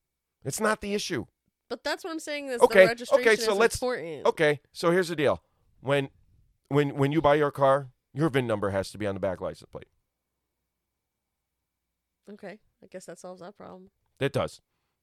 [0.45, 1.27] It's not the issue.
[1.69, 2.49] But that's what I'm saying.
[2.49, 4.27] Is Okay, the registration okay, so is let's- important.
[4.27, 5.43] Okay, so here's the deal.
[5.81, 6.09] When
[6.69, 9.41] when when you buy your car, your VIN number has to be on the back
[9.41, 9.87] license plate.
[12.33, 13.91] Okay, I guess that solves that problem.
[14.19, 14.61] It does.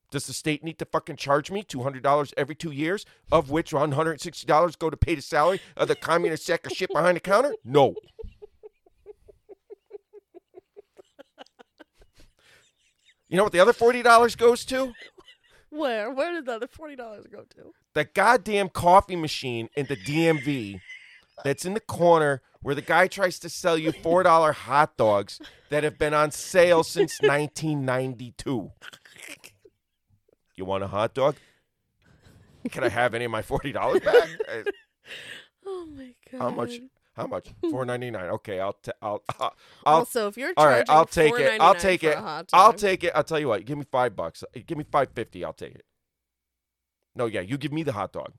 [0.10, 3.50] Does the state need to fucking charge me two hundred dollars every two years, of
[3.50, 6.66] which one hundred and sixty dollars go to pay the salary of the communist sack
[6.66, 7.54] of shit behind the counter?
[7.66, 7.96] No.
[13.30, 14.94] You know what the other forty dollars goes to?
[15.70, 16.12] Where?
[16.14, 17.74] Where did the other forty dollars go to?
[17.94, 20.80] The goddamn coffee machine in the DMV
[21.44, 25.40] that's in the corner where the guy tries to sell you four dollar hot dogs
[25.70, 28.72] that have been on sale since nineteen ninety two.
[30.56, 31.36] You want a hot dog?
[32.72, 34.28] Can I have any of my forty dollars back?
[35.70, 36.40] Oh my god.
[36.42, 36.80] How much?
[37.14, 37.50] How much?
[37.70, 38.30] Four ninety nine.
[38.30, 40.86] Okay, I'll t- I'll I'll, I'll also, if you're all right.
[40.88, 41.60] I'll take it.
[41.60, 42.18] I'll take it.
[42.54, 43.12] I'll take it.
[43.14, 43.66] I'll tell you what.
[43.66, 44.46] Give me five bucks.
[44.66, 45.44] Give me five fifty.
[45.44, 45.84] I'll take it.
[47.16, 48.34] No, yeah, you give me the hot dog.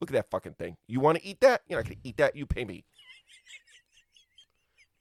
[0.00, 0.76] Look at that fucking thing.
[0.86, 1.62] You want to eat that?
[1.68, 2.34] You're not gonna eat that.
[2.36, 2.84] You pay me.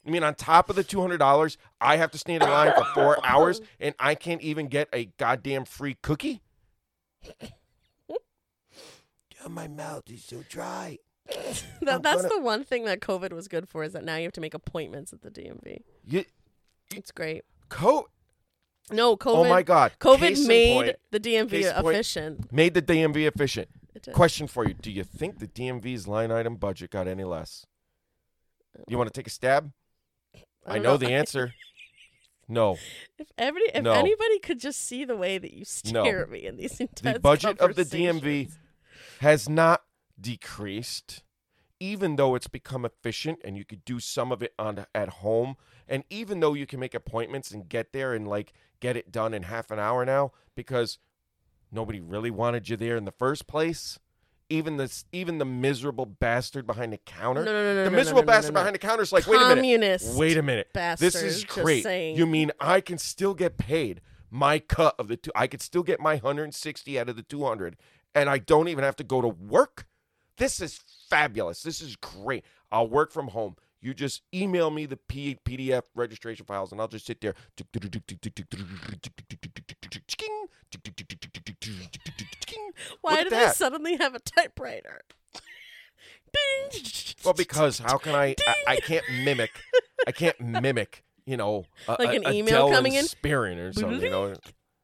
[0.05, 2.73] I mean on top of the two hundred dollars, I have to stand in line
[2.75, 6.41] for four hours and I can't even get a goddamn free cookie?
[9.45, 10.97] Oh, my mouth is so dry.
[11.81, 14.23] That, that's gonna- the one thing that COVID was good for is that now you
[14.23, 15.83] have to make appointments at the DMV.
[16.05, 16.25] You,
[16.93, 17.45] It's great.
[17.69, 18.09] co-
[18.91, 19.35] No, COVID.
[19.37, 19.93] oh my god.
[20.01, 21.95] COVID made point, the DMV point.
[21.95, 22.51] efficient.
[22.51, 23.69] made the DMV efficient.
[24.07, 24.13] It.
[24.13, 27.65] Question for you: Do you think the DMV's line item budget got any less?
[28.87, 29.71] You want to take a stab?
[30.65, 31.53] I, don't know the answer.
[32.51, 32.77] No,
[33.19, 33.93] If every if No.
[33.93, 36.03] anybody could just see the way that you No.
[36.03, 38.51] stare at me in these intense the budget of the DMV
[39.19, 39.83] has not
[40.19, 41.21] decreased,
[41.79, 45.57] even though it's become efficient and you could do some of it on at home,
[45.87, 49.35] and even though you can make appointments and get there and like get it done
[49.35, 50.97] in half an hour now because
[51.71, 53.99] nobody really wanted you there in the first place.
[54.51, 57.45] Even the even the miserable bastard behind the counter.
[57.45, 59.27] No, no, no, no, the no, miserable no, no, bastard behind the counter is like,
[59.27, 59.55] wait a minute.
[59.55, 60.69] Communist Wait a minute.
[60.73, 61.83] This is just great.
[61.83, 62.15] saying.
[62.17, 64.01] You mean I can still get paid
[64.31, 65.31] my cut of the two.
[65.35, 67.77] I could still get my 160 out of the 200,
[68.15, 69.85] and I don't even have to go to work.
[70.37, 71.61] This is fabulous.
[71.61, 72.43] This is great.
[72.71, 73.55] I'll work from home.
[73.81, 77.33] You just email me the P- PDF registration files, and I'll just sit there.
[83.01, 83.55] Why did I that.
[83.55, 85.01] suddenly have a typewriter?
[86.31, 86.83] Ding.
[87.25, 88.35] Well, because how can I?
[88.47, 89.51] I, I can't mimic.
[90.07, 91.03] I can't mimic.
[91.25, 93.05] You know, a, Like an a email coming in?
[93.05, 94.01] Or something.
[94.01, 94.33] You know,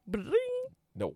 [0.07, 0.31] Bling.
[0.95, 1.15] no.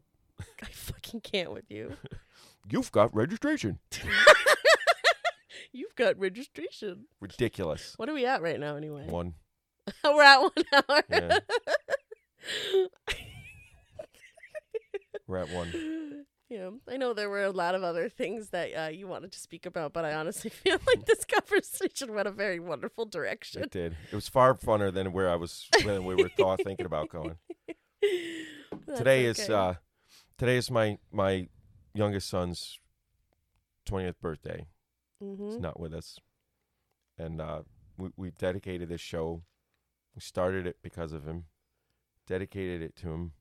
[0.61, 1.93] I fucking can't with you.
[2.72, 3.80] You've got registration.
[5.72, 7.05] You've got registration.
[7.20, 7.93] Ridiculous.
[7.97, 9.05] What are we at right now, anyway?
[9.07, 9.36] One.
[10.03, 11.03] We're at one hour.
[11.09, 11.39] Yeah.
[15.30, 15.71] We're at one.
[16.51, 19.39] Yeah, I know there were a lot of other things that uh, you wanted to
[19.39, 23.61] speak about, but I honestly feel like this conversation went a very wonderful direction.
[23.61, 23.95] It did.
[24.11, 27.36] It was far funner than where I was when we were thought thinking about going.
[28.97, 29.75] Today is uh
[30.39, 31.49] today is my my
[31.93, 32.80] youngest son's
[33.88, 34.65] 20th birthday.
[35.23, 35.51] Mhm.
[35.51, 36.17] He's not with us.
[37.15, 37.61] And uh
[37.95, 39.43] we we dedicated this show.
[40.15, 41.45] We started it because of him.
[42.25, 43.34] Dedicated it to him.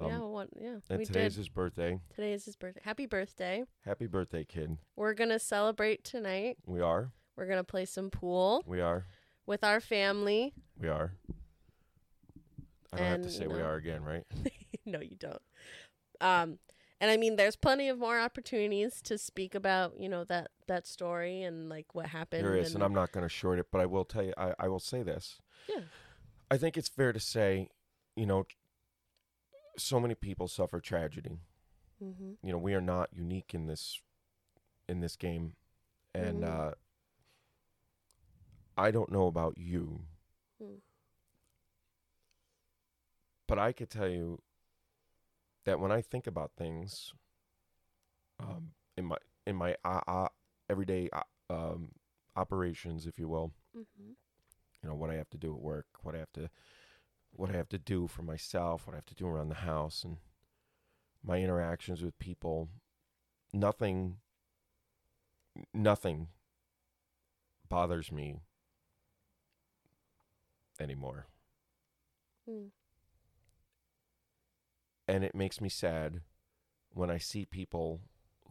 [0.00, 1.38] Yeah, um, one, yeah, And we today's did.
[1.38, 1.98] his birthday.
[2.14, 2.80] Today is his birthday.
[2.84, 3.64] Happy birthday!
[3.84, 4.78] Happy birthday, kid.
[4.96, 6.58] We're gonna celebrate tonight.
[6.66, 7.12] We are.
[7.36, 9.04] We're gonna play some pool We are.
[9.46, 10.54] with our family.
[10.80, 11.12] We are.
[12.92, 14.24] I don't have to say you we are again, right?
[14.86, 15.42] no, you don't.
[16.20, 16.58] Um,
[17.00, 20.86] and I mean, there's plenty of more opportunities to speak about, you know, that that
[20.86, 22.44] story and like what happened.
[22.44, 24.32] There is, and and I'm not going to short it, but I will tell you,
[24.36, 25.38] I, I will say this.
[25.68, 25.82] Yeah.
[26.50, 27.68] I think it's fair to say,
[28.16, 28.46] you know,
[29.78, 31.40] so many people suffer tragedy.
[32.00, 32.38] Mhm.
[32.42, 34.00] You know, we are not unique in this
[34.88, 35.54] in this game,
[36.14, 36.44] and Mhm.
[36.44, 36.74] uh,
[38.78, 40.06] I don't know about you,
[40.60, 40.80] Mm.
[43.46, 44.40] but I could tell you
[45.64, 47.12] that when I think about things,
[48.40, 49.16] um, in my
[49.46, 50.28] in my uh, uh,
[50.68, 51.90] everyday uh, um,
[52.36, 54.16] operations, if you will, Mhm.
[54.82, 56.48] you know what I have to do at work, what I have to
[57.32, 60.04] what I have to do for myself, what I have to do around the house
[60.04, 60.18] and
[61.22, 62.68] my interactions with people,
[63.52, 64.16] nothing
[65.74, 66.28] nothing
[67.68, 68.36] bothers me
[70.80, 71.26] anymore.
[72.48, 72.68] Mm.
[75.06, 76.20] And it makes me sad
[76.90, 78.00] when I see people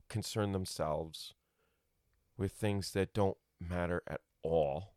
[0.09, 1.33] concern themselves
[2.37, 4.93] with things that don't matter at all,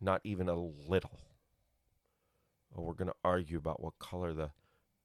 [0.00, 1.18] not even a little.
[2.74, 4.50] Or we're going to argue about what color the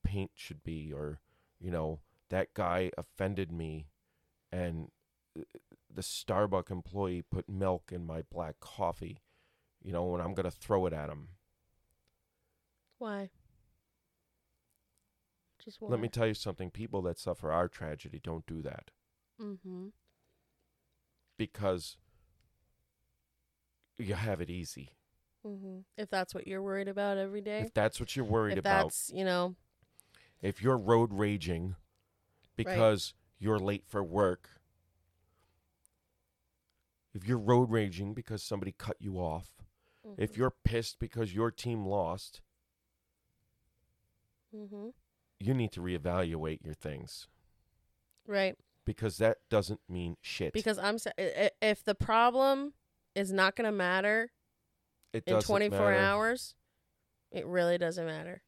[0.03, 1.19] paint should be, or,
[1.59, 1.99] you know,
[2.29, 3.87] that guy offended me
[4.51, 4.89] and
[5.37, 5.43] uh,
[5.93, 9.21] the Starbucks employee put milk in my black coffee,
[9.81, 11.29] you know, and I'm going to throw it at him.
[12.97, 13.29] Why?
[15.63, 15.89] Just why?
[15.89, 18.91] Let me tell you something people that suffer our tragedy don't do that
[19.41, 19.87] mm-hmm.
[21.37, 21.97] because
[23.97, 24.96] you have it easy.
[25.47, 25.79] Mm-hmm.
[25.97, 27.59] If that's what you're worried about every day.
[27.61, 29.55] If that's what you're worried if about, that's you know.
[30.41, 31.75] If you're road raging
[32.55, 34.49] because you're late for work,
[37.13, 39.47] if you're road raging because somebody cut you off,
[40.17, 42.41] if mhm, you're pissed because your team lost,
[44.55, 44.93] mhm.
[45.39, 47.27] you need to reevaluate your things.
[48.25, 48.57] Right.
[48.85, 50.53] Because that doesn't mean shit.
[50.53, 52.73] because I'm sa- i- i- if the problem
[53.15, 54.31] is not going to matter
[55.25, 55.95] it in 24 matter.
[55.95, 56.55] hours,
[57.31, 58.41] it really doesn't matter.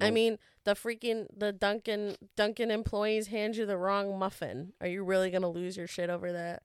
[0.00, 4.72] I mean, the freaking the Dunkin' Dunkin' employees hand you the wrong muffin.
[4.80, 6.62] Are you really going to lose your shit over that?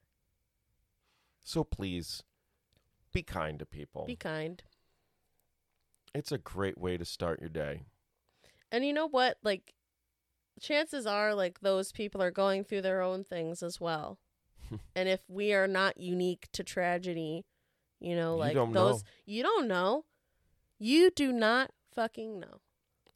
[1.43, 2.23] so please
[3.11, 4.05] be kind to people.
[4.05, 4.63] Be kind.
[6.15, 7.83] it's a great way to start your day.
[8.71, 9.37] And you know what?
[9.43, 9.73] Like,
[10.59, 14.17] chances are, like, those people are going through their own things as well.
[14.95, 17.45] and if we are not unique to tragedy,
[18.03, 19.09] you know, like don't those, know.
[19.25, 20.05] you don't know.
[20.79, 22.59] You do not fucking know.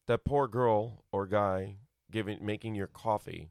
[0.08, 1.78] That poor girl or guy
[2.10, 3.50] giving making your coffee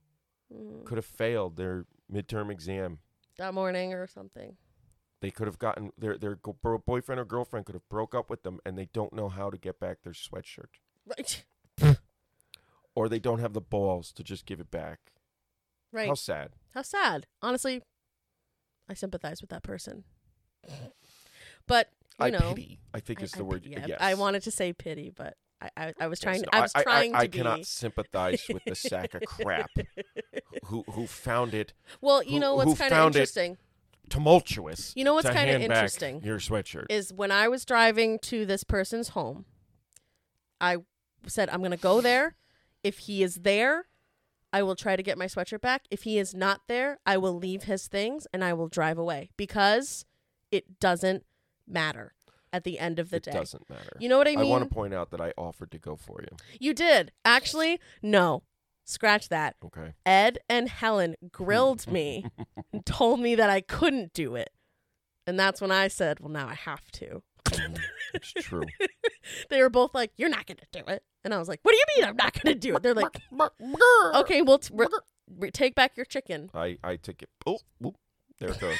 [0.52, 3.00] Mm, could have failed their midterm exam.
[3.36, 4.56] that morning or something.
[5.20, 6.56] They could have gotten their their go-
[6.86, 9.58] boyfriend or girlfriend could have broke up with them, and they don't know how to
[9.58, 11.44] get back their sweatshirt, Right.
[12.94, 15.00] or they don't have the balls to just give it back.
[15.92, 16.06] Right.
[16.06, 16.52] How sad.
[16.74, 17.26] How sad.
[17.42, 17.82] Honestly,
[18.88, 20.04] I sympathize with that person.
[21.66, 21.88] But
[22.20, 22.80] you I know, pity.
[22.94, 23.64] I think I- is I the word.
[23.66, 23.98] Uh, yeah, yes.
[24.00, 26.40] I wanted to say pity, but I, I, I was trying.
[26.40, 27.38] Yes, I no, was trying I, to I be.
[27.38, 29.70] cannot sympathize with the sack of crap
[30.64, 33.56] who who found it well, you who- know what's kind of interesting
[34.08, 34.92] tumultuous.
[34.94, 36.22] You know what's kinda interesting?
[36.22, 36.86] Your sweatshirt.
[36.90, 39.44] is when I was driving to this person's home,
[40.60, 40.76] I
[41.26, 42.36] said, I'm going to go there.
[42.84, 43.86] If he is there,
[44.52, 45.86] I will try to get my sweatshirt back.
[45.90, 49.30] If he is not there, I will leave his things and I will drive away
[49.36, 50.04] because
[50.52, 51.24] it doesn't
[51.68, 52.14] matter
[52.52, 53.30] at the end of the it day.
[53.32, 53.96] It doesn't matter.
[53.98, 54.46] You know what I mean?
[54.46, 56.36] I want to point out that I offered to go for you.
[56.60, 57.12] you did.
[57.24, 58.42] Actually, no.
[58.84, 59.56] Scratch that.
[59.64, 59.94] Okay.
[60.06, 62.24] Ed and Helen grilled me
[62.72, 64.50] and told me that I couldn't do it.
[65.26, 67.22] And that's when I said, well, now I have to.
[67.46, 67.78] Mm,
[68.14, 68.62] it's true.
[69.50, 71.02] They were both like, you're not going to do it.
[71.24, 72.82] And I was like, what do you mean I'm not going to do it?
[72.84, 73.20] They're like,
[74.14, 74.86] okay, well, t- re-
[75.36, 76.48] re- take back your chicken.
[76.54, 77.28] I I took it.
[77.44, 77.96] Oh, whoop,
[78.38, 78.76] there it goes.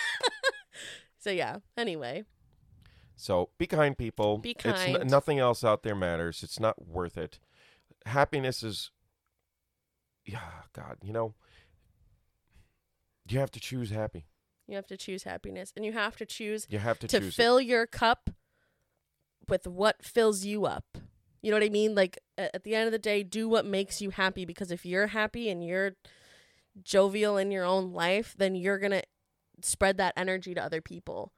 [1.19, 2.23] So, yeah, anyway.
[3.17, 4.39] So be kind, people.
[4.39, 5.11] Be It's n- kind.
[5.11, 6.43] nothing else out there matters.
[6.43, 7.39] It's not worth it.
[8.05, 8.91] Happiness is.
[10.25, 10.41] Yeah,
[10.73, 11.35] God, you know.
[13.29, 14.27] You have to choose happy.
[14.69, 17.29] You have to choose happiness and you have to choose You have to, to choose.
[17.29, 17.35] it.
[17.35, 18.31] fill your cup
[19.49, 20.85] with what fills you up.
[21.43, 21.95] You know what I mean?
[21.95, 25.09] Like at the end of the day, do what makes you happy because if you're
[25.09, 25.93] happy and you're
[26.83, 29.03] jovial in your own life, then you're going to
[29.63, 31.33] spread that energy to other people.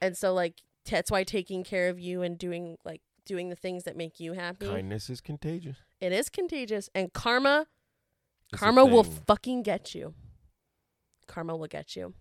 [0.00, 3.84] And so like that's why taking care of you and doing like doing the things
[3.84, 5.76] that make you happy, Kindness is contagious.
[6.00, 7.66] it is contagious and karma
[8.52, 10.14] It's karma will fucking get you.
[11.26, 12.14] Karma will get you.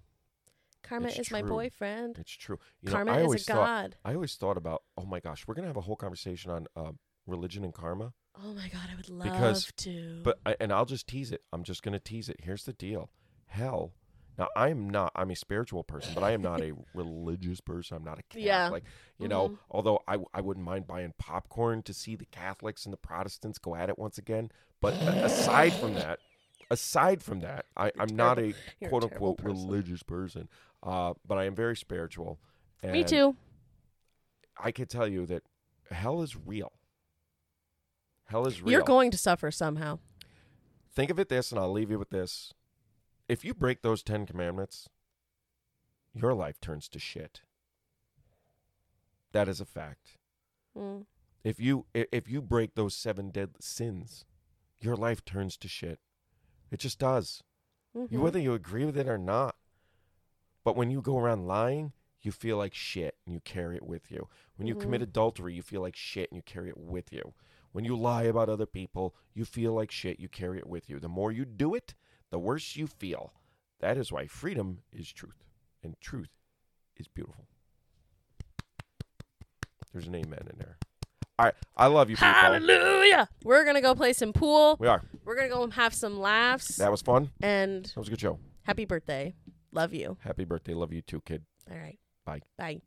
[0.82, 2.18] Karma It's is my boyfriend.
[2.20, 2.58] It's true.
[2.82, 3.66] You know, Karma I is always a thought.
[3.66, 3.96] god.
[4.06, 4.84] I always thought about.
[4.98, 6.92] Oh my gosh, we're gonna have a whole conversation on uh,
[7.28, 8.14] religion and karma.
[8.44, 10.22] Oh my god, I would love Because- to.
[10.24, 11.42] But I, and I'll just tease it.
[11.54, 12.38] I'm just gonna tease it.
[12.44, 13.10] Here's the deal.
[13.48, 13.94] Hell.
[14.38, 15.12] Now I'm not.
[15.16, 17.98] I'm a spiritual person, but I am not a religious person.
[17.98, 18.84] I'm not a Catholic.
[18.84, 19.20] Yeah.
[19.20, 19.58] You know, Mhm.
[19.70, 23.76] although I I wouldn't mind buying popcorn to see the Catholics and the Protestants go
[23.76, 24.50] at it once again.
[24.82, 26.20] But aside from that,
[26.72, 29.68] aside from that, I, I'm not a You're quote terrible unquote person.
[29.70, 30.50] religious person.
[30.82, 32.40] Uh, but I am very spiritual.
[32.82, 33.36] And Me too.
[34.58, 35.44] I can tell you that
[35.92, 36.74] hell is real.
[38.26, 38.72] Hell is real.
[38.72, 40.00] You're going to suffer somehow.
[40.96, 42.54] Think of it this, and I'll leave you with this.
[43.34, 44.90] If you break those Ten Commandments,
[46.14, 47.42] your life turns to shit.
[49.32, 50.20] That is a fact.
[50.78, 51.08] Mm.
[51.44, 54.24] If you if you break those seven dead sins,
[54.80, 56.00] your life turns to shit.
[56.70, 57.42] It just does.
[57.96, 58.22] You, Mhm.
[58.22, 59.56] whether you agree with it or not.
[60.64, 64.12] But when you go around lying, you feel like shit and you carry it with
[64.12, 64.30] you.
[64.58, 65.06] When you commit Mhm.
[65.06, 67.34] adultery, you feel like shit and you carry it with you.
[67.72, 71.00] When you lie about other people, you feel like shit, you carry it with you.
[71.00, 71.96] The more you do it,
[72.34, 73.32] the worse you feel.
[73.80, 75.44] That is why freedom is truth,
[75.84, 76.32] and truth
[76.98, 77.46] is beautiful.
[79.94, 80.78] There's an amen in there.
[81.38, 82.30] All right, I love you people.
[82.34, 83.30] Hallelujah.
[83.44, 84.78] We're going to go play some pool.
[84.80, 85.04] We are.
[85.26, 86.78] We're going to go have some laughs.
[86.78, 87.30] That was fun.
[87.42, 88.40] and That was a good show.
[88.64, 89.36] happy birthday.
[89.72, 90.18] Love you.
[90.22, 90.74] Happy birthday.
[90.74, 91.44] Love you too, kid.
[91.70, 92.00] All right.
[92.26, 92.42] Bye.
[92.58, 92.82] Bye.